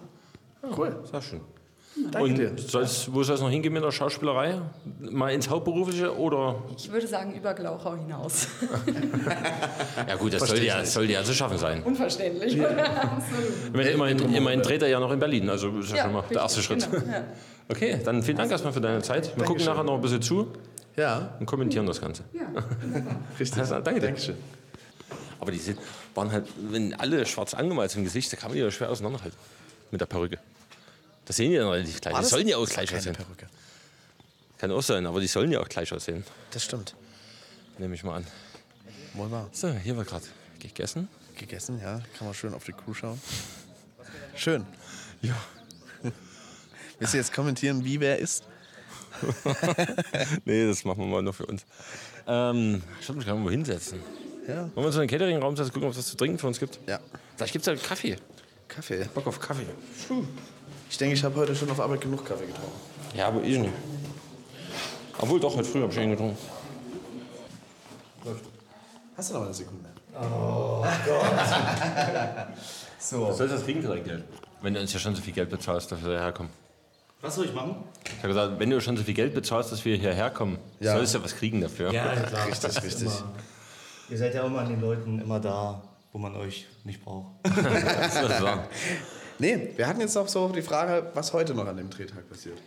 [0.76, 0.98] Cool.
[1.10, 1.40] Sehr schön.
[2.10, 2.52] Danke Und dir.
[2.58, 4.60] soll's, wo soll es noch hingehen mit der Schauspielerei?
[4.98, 6.62] Mal ins Hauptberufliche oder?
[6.76, 8.48] Ich würde sagen, über Glauchau hinaus.
[10.08, 11.82] Ja gut, das sollte ja, sollte ja zu schaffen sein.
[11.82, 12.60] Unverständlich.
[12.66, 13.72] Absolut.
[13.74, 16.24] Meine, immerhin, immerhin dreht er ja noch in Berlin, also ist ja, Ja, schon mal
[16.30, 16.90] der erste richtig, Schritt.
[17.02, 17.24] genau, ja.
[17.68, 19.34] Okay, dann vielen Dank erstmal für deine Zeit.
[19.36, 20.48] Wir gucken nachher noch ein bisschen zu
[20.96, 22.24] Ja, und kommentieren das Ganze.
[22.34, 22.42] Ja.
[23.40, 23.58] richtig.
[23.60, 24.06] Also, danke dir.
[24.08, 24.36] Dankeschön.
[25.40, 25.78] Aber die sind,
[26.14, 28.90] waren halt, wenn alle schwarz angemalt sind im Gesicht, da kann man die ja schwer
[28.90, 29.36] auseinanderhalten
[29.90, 30.38] mit der Perücke.
[31.26, 32.12] Das sehen die dann relativ gleich.
[32.14, 33.14] War Die das- sollen ja auch war gleich aussehen.
[33.14, 33.46] Perücke.
[34.58, 36.24] Kann auch sein, aber die sollen ja auch gleich aussehen.
[36.50, 36.94] Das stimmt.
[37.78, 38.26] Nehme ich mal an.
[39.14, 39.48] Wahr.
[39.52, 40.24] So, hier wird gerade
[40.58, 41.08] gegessen.
[41.36, 42.00] Gegessen, ja.
[42.18, 43.20] Kann man schön auf die Crew schauen.
[44.36, 44.66] Schön.
[45.22, 45.34] Ja.
[46.98, 48.44] Willst du jetzt kommentieren, wie wer ist?
[50.44, 51.64] Nee, das machen wir mal nur für uns.
[52.26, 54.00] Ähm, ich würde mich gerne mal hinsetzen.
[54.48, 54.62] Ja.
[54.62, 56.58] Wollen wir uns in den Catering-Raum setzen, gucken, ob es was zu trinken für uns
[56.58, 56.78] gibt?
[56.88, 57.00] Ja.
[57.36, 58.16] Vielleicht gibt es ja Kaffee.
[58.68, 59.04] Kaffee.
[59.14, 59.66] Bock auf Kaffee.
[60.90, 62.72] Ich denke, ich habe heute schon auf Arbeit genug Kaffee getrunken.
[63.16, 63.72] Ja, aber ich nicht.
[65.18, 66.36] Obwohl, doch, heute früh habe ich einen getrunken.
[69.16, 69.90] Hast du noch eine Sekunde?
[72.98, 74.24] Was soll das kriegen für dein Geld?
[74.62, 76.50] Wenn du uns ja schon so viel Geld bezahlst, dass wir hierher kommen.
[77.20, 77.76] Was soll ich machen?
[78.04, 80.92] Ich habe gesagt, wenn du schon so viel Geld bezahlst, dass wir hierher kommen, Ja.
[80.94, 81.92] sollst du ja was kriegen dafür.
[81.92, 82.46] Ja, klar.
[82.48, 83.02] Richtig, richtig.
[83.08, 83.32] Immer.
[84.10, 85.82] Ihr seid ja immer an den Leuten immer da,
[86.12, 87.32] wo man euch nicht braucht.
[87.44, 88.68] Das ist wahr.
[89.38, 92.58] Nee, wir hatten jetzt noch so die Frage, was heute noch an dem Drehtag passiert.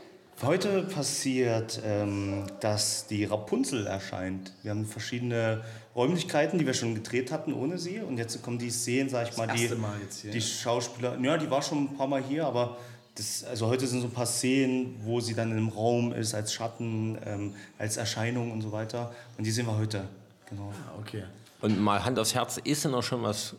[0.44, 4.54] Heute passiert, ähm, dass die Rapunzel erscheint.
[4.62, 5.64] Wir haben verschiedene
[5.96, 8.02] Räumlichkeiten, die wir schon gedreht hatten ohne sie.
[8.02, 10.42] Und jetzt kommen die Szenen, sag ich mal, die, erste Mal jetzt hier, die?
[10.42, 11.18] Schauspieler.
[11.20, 12.78] Ja, die war schon ein paar Mal hier, aber
[13.16, 16.54] das, also heute sind so ein paar Szenen, wo sie dann im Raum ist, als
[16.54, 19.12] Schatten, ähm, als Erscheinung und so weiter.
[19.40, 20.04] Und die sehen wir heute.
[20.48, 20.72] Genau.
[21.00, 21.24] Okay.
[21.62, 23.56] Und mal Hand aufs Herz, ist denn noch schon was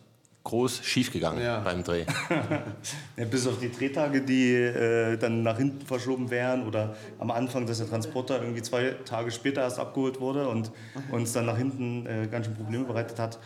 [0.49, 1.61] groß schiefgegangen Ja.
[1.61, 2.05] beim Dreh?
[3.17, 7.67] Ja, bis auf die Drehtage, die äh, dann nach hinten verschoben wären oder am Anfang,
[7.67, 10.71] dass der Transporter irgendwie zwei Tage später erst abgeholt wurde und
[11.11, 13.39] uns dann nach hinten äh, ganz schön Probleme bereitet hat.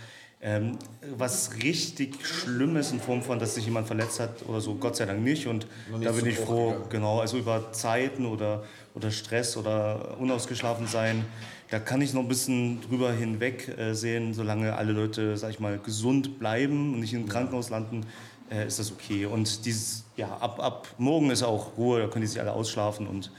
[0.44, 0.76] Ähm,
[1.16, 4.96] was richtig schlimm ist in Form von, dass sich jemand verletzt hat oder so, Gott
[4.96, 5.46] sei Dank nicht.
[5.46, 6.86] Und nicht da bin ich froh, gegangen.
[6.90, 11.24] genau, also über Zeiten oder, oder Stress oder unausgeschlafen sein,
[11.72, 15.58] da kann ich noch ein bisschen drüber hinweg äh, sehen, solange alle Leute, sag ich
[15.58, 18.04] mal, gesund bleiben und nicht im Krankenhaus landen,
[18.50, 19.24] äh, ist das okay.
[19.24, 23.06] Und dieses, ja, ab, ab morgen ist auch Ruhe, da können die sich alle ausschlafen
[23.06, 23.30] und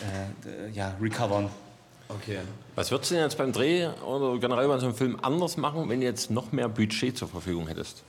[0.00, 1.48] äh, ja, recovern.
[2.10, 2.40] Okay.
[2.74, 5.88] Was würdest du denn jetzt beim Dreh oder generell bei so einem Film anders machen,
[5.88, 8.04] wenn du jetzt noch mehr Budget zur Verfügung hättest?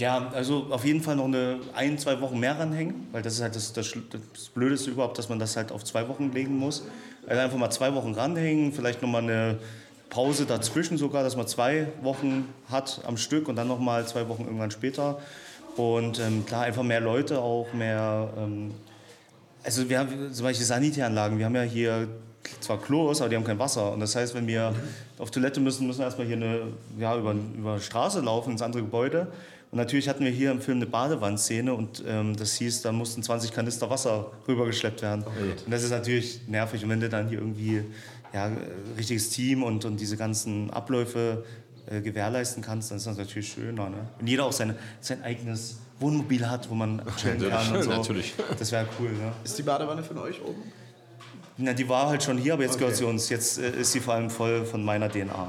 [0.00, 3.42] Ja, also auf jeden Fall noch eine ein, zwei Wochen mehr ranhängen, weil das ist
[3.42, 3.94] halt das, das,
[4.34, 6.82] das Blödeste überhaupt, dass man das halt auf zwei Wochen legen muss.
[7.26, 9.58] Also einfach mal zwei Wochen ranhängen, vielleicht nochmal eine
[10.08, 14.44] Pause dazwischen sogar, dass man zwei Wochen hat am Stück und dann nochmal zwei Wochen
[14.44, 15.18] irgendwann später.
[15.76, 18.28] Und ähm, klar, einfach mehr Leute auch, mehr...
[18.36, 18.72] Ähm,
[19.62, 22.08] also wir haben zum Beispiel Sanitäranlagen, wir haben ja hier
[22.60, 23.92] zwar Klos, aber die haben kein Wasser.
[23.92, 24.74] Und das heißt, wenn wir
[25.18, 26.62] auf Toilette müssen, müssen wir erstmal hier eine,
[26.98, 29.28] ja, über, über Straße laufen ins andere Gebäude.
[29.70, 33.22] Und natürlich hatten wir hier im Film eine Badewannszene und ähm, das hieß, da mussten
[33.22, 35.24] 20 Kanister Wasser rübergeschleppt werden.
[35.64, 36.82] Und das ist natürlich nervig.
[36.82, 37.84] Und wenn du dann hier irgendwie
[38.32, 38.52] ja, äh,
[38.96, 41.44] richtiges Team und, und diese ganzen Abläufe
[41.86, 43.90] äh, gewährleisten kannst, dann ist das natürlich schöner.
[43.90, 44.08] Ne?
[44.18, 47.90] Wenn jeder auch seine, sein eigenes Wohnmobil hat, wo man chillen kann und so.
[47.90, 48.34] Natürlich.
[48.58, 49.10] Das wäre cool.
[49.10, 49.32] Ne?
[49.44, 50.62] Ist die Badewanne von euch oben?
[51.58, 53.04] Na, die war halt schon hier, aber jetzt gehört Okay.
[53.04, 53.28] sie uns.
[53.28, 55.48] Jetzt äh, ist sie vor allem voll von meiner DNA.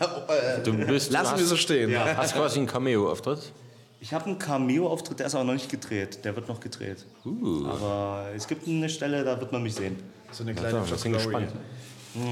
[0.64, 2.16] Du bist, Lassen du wir hast, so stehen.
[2.16, 3.52] hast quasi einen Cameo-Auftritt.
[4.00, 6.24] Ich habe einen Cameo-Auftritt, der ist aber noch nicht gedreht.
[6.24, 7.04] Der wird noch gedreht.
[7.24, 7.66] Uh.
[7.66, 9.96] Aber es gibt eine Stelle, da wird man mich sehen.
[10.30, 11.48] So eine Ja, kleine wir sind gespannt.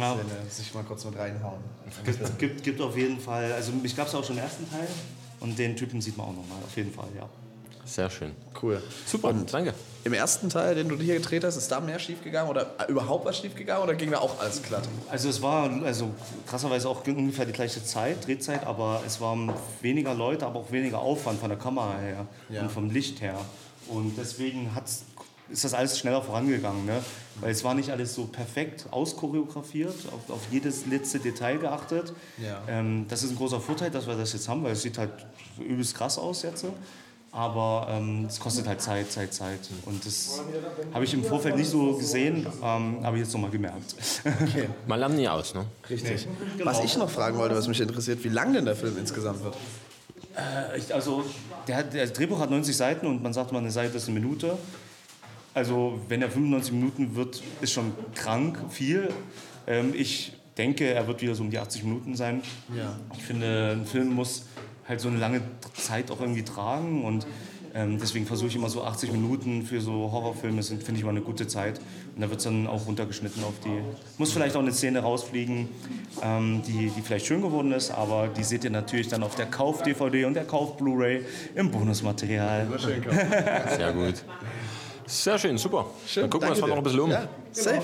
[0.00, 0.16] Ja,
[0.48, 1.60] sich mal kurz mit reinhauen.
[2.04, 4.86] gibt, gibt, gibt auf jeden Fall, also mich gab es auch schon im ersten Teil.
[5.40, 7.28] Und den Typen sieht man auch nochmal, auf jeden Fall, ja.
[7.84, 8.32] Sehr schön.
[8.60, 8.82] Cool.
[9.06, 9.74] Super, danke.
[10.04, 13.24] Im ersten Teil, den du hier gedreht hast, ist da mehr schief gegangen oder überhaupt
[13.24, 14.88] was schief gegangen oder ging da auch alles glatt?
[15.10, 16.10] Also es war also
[16.46, 20.98] krasserweise auch ungefähr die gleiche Zeit, Drehzeit, aber es waren weniger Leute, aber auch weniger
[20.98, 22.62] Aufwand von der Kamera her Ja.
[22.62, 23.36] und vom Licht her.
[23.88, 25.04] Und deswegen hat's,
[25.48, 26.84] ist das alles schneller vorangegangen.
[26.86, 27.00] Ne?
[27.40, 32.12] Weil es war nicht alles so perfekt auschoreografiert, auf, auf jedes letzte Detail geachtet.
[32.38, 32.60] Ja.
[32.68, 35.10] Ähm, das ist ein großer Vorteil, dass wir das jetzt haben, weil es sieht halt
[35.60, 36.64] übelst krass aus jetzt.
[37.34, 39.58] Aber ähm, es kostet halt Zeit, Zeit, Zeit.
[39.86, 40.42] Und das
[40.92, 43.94] habe ich im Vorfeld nicht so gesehen, ähm, habe ich jetzt nochmal gemerkt.
[44.86, 45.64] Man lernt nie aus, ne?
[45.88, 46.28] Richtig.
[46.62, 49.56] Was ich noch fragen wollte, was mich interessiert, wie lang denn der Film insgesamt wird?
[50.36, 51.24] Äh, ich- Also,
[51.66, 54.58] der, der Drehbuch hat 90 Seiten und man sagt mal, eine Seite ist eine Minute.
[55.54, 59.08] Also, wenn er 95 Minuten wird, ist schon krank viel.
[59.66, 62.42] Ähm, ich denke, er wird wieder so um die 80 Minuten sein.
[62.76, 62.94] Ja.
[63.16, 64.44] Ich finde, ein Film muss
[64.92, 65.40] halt so eine lange
[65.74, 67.26] Zeit auch irgendwie tragen und
[67.74, 71.10] ähm, deswegen versuche ich immer so 80 Minuten für so Horrorfilme, sind, finde ich immer
[71.10, 71.78] eine gute Zeit.
[72.14, 73.80] Und da wird es dann auch runtergeschnitten auf die.
[74.18, 75.70] Muss vielleicht auch eine Szene rausfliegen,
[76.22, 79.46] ähm, die, die vielleicht schön geworden ist, aber die seht ihr natürlich dann auf der
[79.46, 81.24] Kauf-DVD und der Kauf-Blu-ray
[81.54, 82.66] im Bonusmaterial.
[83.76, 84.22] Sehr gut.
[85.06, 85.86] Sehr schön, super.
[86.14, 87.10] Dann gucken wir uns mal noch ein bisschen um.
[87.10, 87.82] Ja, safe.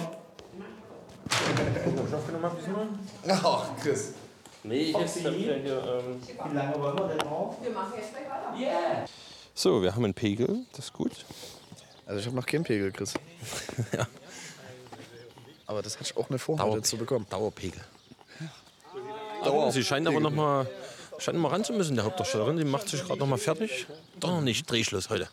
[3.27, 4.13] Ach, Chris.
[4.65, 6.01] Nee, ich jetzt wieder hier.
[6.03, 7.57] Ähm Wie lange wollen wir denn noch?
[9.55, 11.13] so, wir haben einen Pegel, das ist gut.
[12.07, 13.15] Also ich habe noch keinen Pegel, Chris.
[15.67, 17.27] Aber das hatte ich auch eine Vorhaut Dauer- zu bekommen.
[17.29, 17.81] Dauerpegel.
[19.45, 20.69] Dauer Sie scheint aber noch mal,
[21.19, 22.57] scheint noch mal ran zu müssen, der Hauptdarstellerin.
[22.57, 23.87] Die macht sich gerade noch mal fertig.
[24.19, 25.29] Doch noch nicht Drehschluss heute.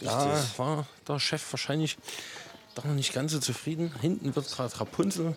[0.00, 1.98] Da war der Chef wahrscheinlich
[2.74, 3.94] doch noch nicht ganz so zufrieden.
[4.00, 5.36] Hinten wird gerade Rapunzel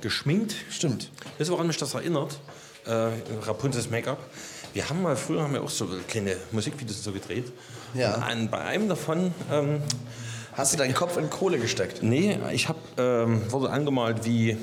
[0.00, 0.54] geschminkt.
[0.70, 1.10] Stimmt.
[1.38, 2.38] Das woran mich das erinnert,
[2.86, 3.08] äh,
[3.42, 4.18] Rapunzels Make-up.
[4.72, 7.52] Wir haben mal früher haben wir auch so kleine Musikvideos so gedreht.
[7.94, 8.26] Ja.
[8.32, 9.82] Und bei einem davon, ähm,
[10.56, 12.02] Hast du deinen Kopf in Kohle gesteckt?
[12.02, 14.56] nee, ich hab, ähm, wurde angemalt wie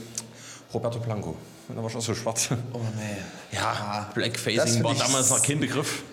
[0.74, 1.36] Roberto Blanco.
[1.68, 2.50] Und da war ich auch so schwarz.
[2.74, 3.18] Oh nee.
[3.58, 6.04] Ja, das Blackfacing war ich- damals noch kein Begriff.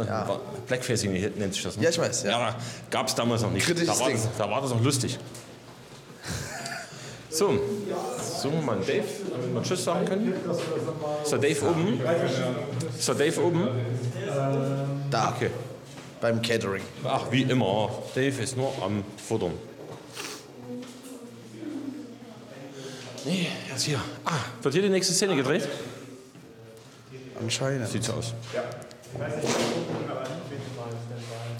[0.00, 0.40] Äh, ja.
[0.68, 1.76] Blackfacing nennt sich das.
[1.76, 1.84] Ne?
[1.84, 2.30] Ja, ich weiß, ja.
[2.30, 2.56] Ja,
[2.90, 3.66] gab es damals noch nicht.
[3.66, 4.30] Kritisches Da war, das, Ding.
[4.38, 5.18] da war das noch lustig.
[7.30, 7.58] So,
[8.40, 10.34] so mal Dave, damit wir Tschüss sagen können.
[11.22, 12.00] Ist der Dave oben?
[12.98, 13.68] Ist der Dave oben?
[15.10, 15.34] Da.
[15.36, 15.50] Okay.
[16.20, 16.82] beim Catering.
[17.04, 17.90] Ach, wie immer.
[18.14, 19.52] Dave ist nur am Futtern.
[23.24, 24.00] Nee, er ist hier.
[24.24, 25.68] Ah, wird hier die nächste Szene gedreht?
[27.40, 27.88] Anscheinend.
[27.88, 28.34] Sieht so aus.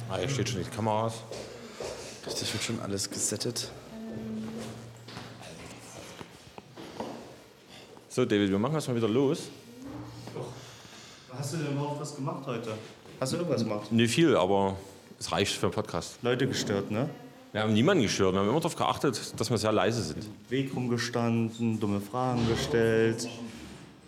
[0.08, 1.14] Ah, hier steht schon die Kameras.
[2.24, 3.70] Das wird schon alles gesettet.
[8.12, 9.50] So, David, wir machen erstmal wieder los.
[11.32, 12.72] Hast du denn überhaupt was gemacht heute?
[13.20, 13.92] Hast du irgendwas gemacht?
[13.92, 14.76] Nicht viel, aber
[15.16, 16.18] es reicht für einen Podcast.
[16.20, 17.08] Leute gestört, ne?
[17.52, 18.32] Wir haben niemanden gestört.
[18.32, 20.28] Wir haben immer darauf geachtet, dass wir sehr leise sind.
[20.48, 23.28] Weg rumgestanden, dumme Fragen gestellt.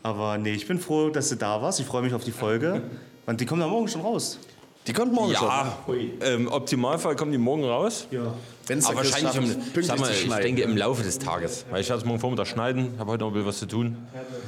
[0.03, 1.79] Aber nee, ich bin froh, dass du da warst.
[1.79, 2.83] Ich freue mich auf die Folge.
[3.27, 4.41] Und die kommt am Morgen schon raus.
[4.87, 5.47] Die kommt morgen schon.
[5.47, 8.09] Ja, im Optimalfall kommen die morgen raus.
[8.11, 8.35] Ja.
[8.67, 11.65] Wenn es Aber wahrscheinlich, im, sag mal, ich denke im Laufe des Tages.
[11.71, 13.97] Weil ich werde es morgen Vormittag schneiden, habe heute noch ein bisschen was zu tun.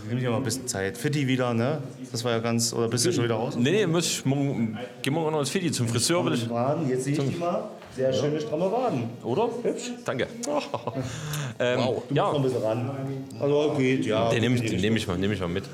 [0.08, 0.96] Nimm dir mal ein bisschen Zeit.
[0.98, 1.78] Fitti wieder, ne?
[2.10, 2.72] Das war ja ganz.
[2.72, 3.54] Oder bist du schon wieder raus?
[3.56, 6.48] Nee, nee, muss ich morgen, geh morgen noch ins Fidi zum Friseur, will ich.
[6.48, 7.64] Waden, jetzt sehe ich die mal.
[7.94, 9.04] Sehr schöne, stramme Waden.
[9.22, 9.48] Oder?
[9.62, 9.92] Hübsch.
[10.04, 10.26] Danke.
[11.60, 11.80] ähm,
[12.10, 12.90] ja, Noch ein bisschen ran.
[13.38, 14.30] Also geht, ja.
[14.30, 15.64] den nehme ich, nehm ich, mal- nehm ich mal mit.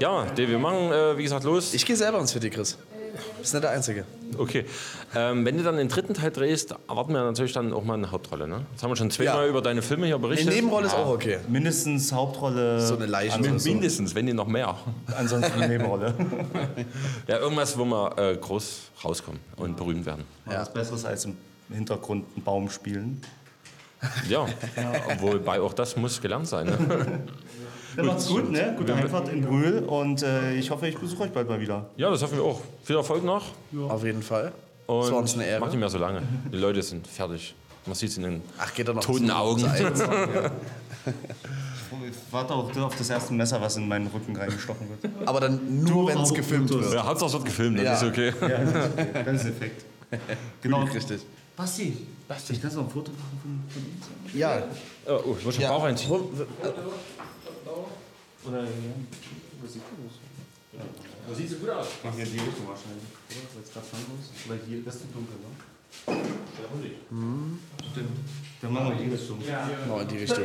[0.00, 1.74] Ja, den, wir machen, äh, wie gesagt, los.
[1.74, 2.78] Ich gehe selber ins Fitti, Chris.
[3.40, 4.04] Bist nicht der Einzige.
[4.36, 4.64] Okay.
[5.14, 8.10] Ähm, wenn du dann den dritten Teil drehst, erwarten wir natürlich dann auch mal eine
[8.10, 8.46] Hauptrolle.
[8.48, 8.66] Ne?
[8.72, 9.48] Jetzt haben wir schon zweimal Ja.
[9.48, 10.54] über deine Filme hier Die berichtet.
[10.54, 10.98] Nebenrolle ist Ja.
[10.98, 11.38] auch okay.
[11.48, 12.80] Mindestens Hauptrolle.
[12.80, 13.68] So eine leichte Min- oder so.
[13.70, 14.76] Mindestens, wenn nicht noch mehr.
[15.16, 16.14] Ansonsten eine Nebenrolle.
[17.26, 20.24] Ja, irgendwas, wo wir äh, groß rauskommen und berühmt werden.
[20.50, 20.60] Ja.
[20.60, 21.36] Was Besseres als im
[21.70, 23.20] Hintergrund einen Baum spielen.
[24.28, 24.46] Ja,
[25.20, 26.66] wobei auch das muss gelernt sein.
[26.66, 27.20] Ne?
[27.98, 28.74] Dann macht's gut, ne?
[28.78, 31.86] Gute Heimfahrt in Brühl und äh, ich hoffe, ich besuche euch bald mal wieder.
[31.96, 32.60] Ja, das hoffen wir auch.
[32.84, 33.46] Viel Erfolg noch.
[33.88, 34.52] Auf jeden Fall.
[34.86, 35.58] Und Das war uns eine Ehre.
[35.60, 36.22] Macht nicht mehr so lange.
[36.52, 37.56] Die Leute sind fertig.
[37.86, 39.60] Man sieht es in den Ach, geht noch toten zu- Augen.
[39.60, 39.66] zu.
[42.10, 45.12] Ich warte auch auf das erste Messer, was in meinen Rücken reingestochen wird.
[45.26, 46.92] Aber dann nur, wenn es gefilmt wird.
[46.92, 47.94] Ja, Hauptsache es wird gefilmt, das Ja.
[47.94, 48.32] ist okay.
[48.40, 49.06] Ja, das ist okay.
[49.24, 49.84] Das ist Effekt.
[50.62, 50.82] Genau.
[50.84, 51.20] Richtig.
[51.56, 51.96] Basti,
[52.28, 54.34] Basti, ich kann noch ein Foto machen von, von uns?
[54.34, 54.62] Ja.
[55.06, 55.70] Oh, oh, ich muss schon ja.
[55.70, 56.20] Bauch einziehen.
[58.44, 58.68] Oder, ja.
[59.60, 60.18] Wo sieht das aus?
[61.28, 61.86] Das sieht so gut aus.
[62.04, 63.04] Mach hier in die Richtung wahrscheinlich.
[63.30, 63.42] Oder?
[63.54, 64.46] Weil es gerade Sand ist.
[64.46, 65.50] Oder hier, das ist zu dunkel, ne?
[67.90, 68.18] Stimmt.
[68.60, 69.38] Dann machen wir die Richtung.
[69.40, 70.44] Genau in die Richtung.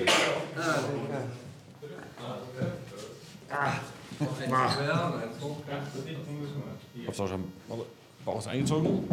[7.06, 7.86] Hauptsache schon warte,
[8.26, 9.10] Bauch ist eingezogen.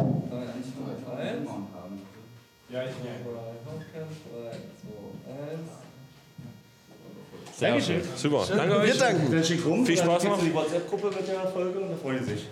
[7.61, 8.01] Sehr schön.
[8.15, 8.45] Super.
[8.55, 8.97] Danke Wir euch.
[8.97, 9.31] danken.
[9.31, 9.85] Dann schick rum.
[9.85, 10.39] Viel Spaß noch.
[10.41, 12.47] die WhatsApp-Gruppe mit der Folge und da freuen sie sich.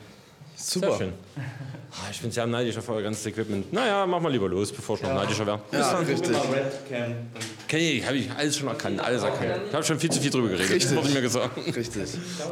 [0.56, 0.98] Sehr Super.
[0.98, 1.14] schön.
[1.92, 3.74] Ah, Ich bin sehr neidisch auf euer ganzes Equipment.
[3.74, 5.62] Naja, mach mal lieber los, bevor ich noch neidischer werde.
[5.72, 6.32] Ja, richtig.
[6.34, 7.02] Guck mal, Redcam.
[7.34, 9.62] Dann Okay, habe ich alles schon erkannt, alles erkannt.
[9.70, 10.96] Ich habe schon viel zu viel drüber geredet, Richtig.
[10.96, 11.58] wurde mir gesagt.
[11.76, 12.04] Richtig.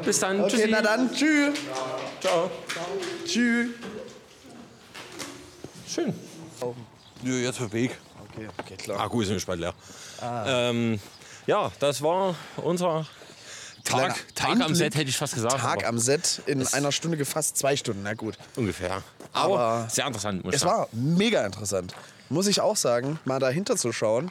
[0.03, 0.67] Bis dann, Okay, tschüssi.
[0.71, 1.11] na dann.
[1.13, 1.53] Tschüss.
[2.21, 2.49] Ciao.
[3.25, 3.67] Tschüss.
[5.93, 6.13] Schön.
[7.23, 7.91] Ja, jetzt für Weg.
[8.33, 8.99] Okay, okay, klar.
[9.01, 9.73] Ah, gut, ist mir bald leer.
[10.47, 10.99] Ähm,
[11.47, 13.07] ja, das war unser
[13.83, 14.75] Tag, Tag am.
[14.75, 15.57] Set, hätte ich fast gesagt.
[15.57, 18.37] Tag am Set in einer Stunde gefasst, zwei Stunden, na gut.
[18.57, 19.01] Ungefähr.
[19.33, 20.77] Aber, Aber sehr interessant, muss ich Es sagen.
[20.81, 21.93] war mega interessant.
[22.29, 24.29] Muss ich auch sagen, mal dahinter zu schauen,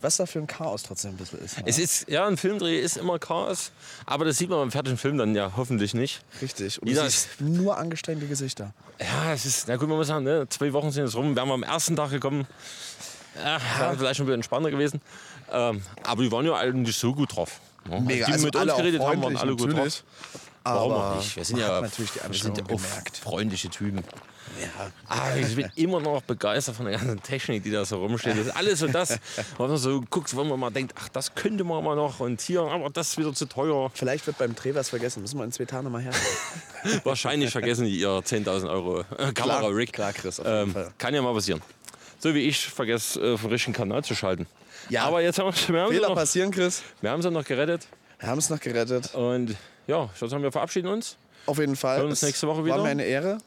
[0.00, 1.56] was da für ein Chaos trotzdem ein bisschen ist.
[1.58, 1.62] ne?
[1.66, 3.70] Es ist, ja, ein Filmdreh ist immer Chaos,
[4.04, 6.22] aber das sieht man beim fertigen Film dann ja hoffentlich nicht.
[6.42, 6.82] Richtig.
[6.82, 8.74] Und Jeder siehst nur angestrengte Gesichter.
[9.00, 11.48] Ja, es ist, na gut, man muss sagen, ne, zwei Wochen sind jetzt rum, wären
[11.48, 12.46] wir am ersten Tag gekommen.
[13.42, 13.58] Ja,
[13.96, 15.00] vielleicht schon ein bisschen entspannter gewesen.
[15.52, 17.60] Ähm, aber die waren ja eigentlich so gut drauf.
[17.90, 18.26] Ja, Mega.
[18.26, 20.02] Die Also mit uns geredet haben, waren alle gut drauf.
[20.64, 21.36] Warum auch nicht?
[21.36, 23.16] Wir sind ja natürlich die wir sind ja gemerkt.
[23.18, 24.02] freundliche Typen.
[25.08, 28.38] Ah, ich bin immer noch begeistert von der ganzen Technik, die da so rumsteht.
[28.38, 29.18] Das ist alles so das,
[29.58, 32.40] wo man so guckt, wo man mal denkt, ach, das könnte man mal noch und
[32.40, 33.90] hier, aber das ist wieder zu teuer.
[33.94, 35.22] Vielleicht wird beim Dreh was vergessen.
[35.22, 36.12] Müssen wir in zwei Tagen nochmal her.
[37.04, 39.92] Wahrscheinlich vergessen die ihr 10.000 Euro äh, Kamera-Rig.
[39.92, 41.60] klar, Chris, Ähm, kann ja mal passieren.
[42.26, 44.48] So wie ich vergesse, äh, vom richtigen Kanal zu schalten.
[44.90, 45.04] Ja.
[45.04, 46.82] Aber jetzt haben wir, wir, haben Fehler noch, passieren, Chris.
[47.00, 47.86] wir haben sie noch gerettet.
[48.18, 49.14] Wir haben es noch gerettet.
[49.14, 49.54] Und
[49.86, 51.16] ja, ich würde sagen, wir verabschieden uns.
[51.46, 51.98] Auf jeden Fall.
[51.98, 52.78] Hören uns Es nächste Woche wieder.
[52.78, 53.38] War mir eine Ehre.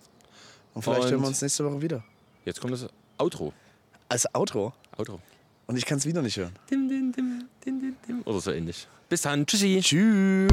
[0.73, 2.05] Und vielleicht Und- hören wir uns nächste Woche wieder.
[2.45, 3.51] Jetzt kommt das Outro.
[4.07, 4.71] Als Outro.
[4.97, 5.19] Outro.
[5.67, 6.55] Und ich kann es wieder nicht hören.
[6.71, 8.21] Dim, dim, dim, dim, dim, dim.
[8.23, 8.87] Oder so ähnlich.
[9.09, 9.45] Bis dann.
[9.45, 9.81] Tschüssi.
[9.83, 10.49] Tschüss.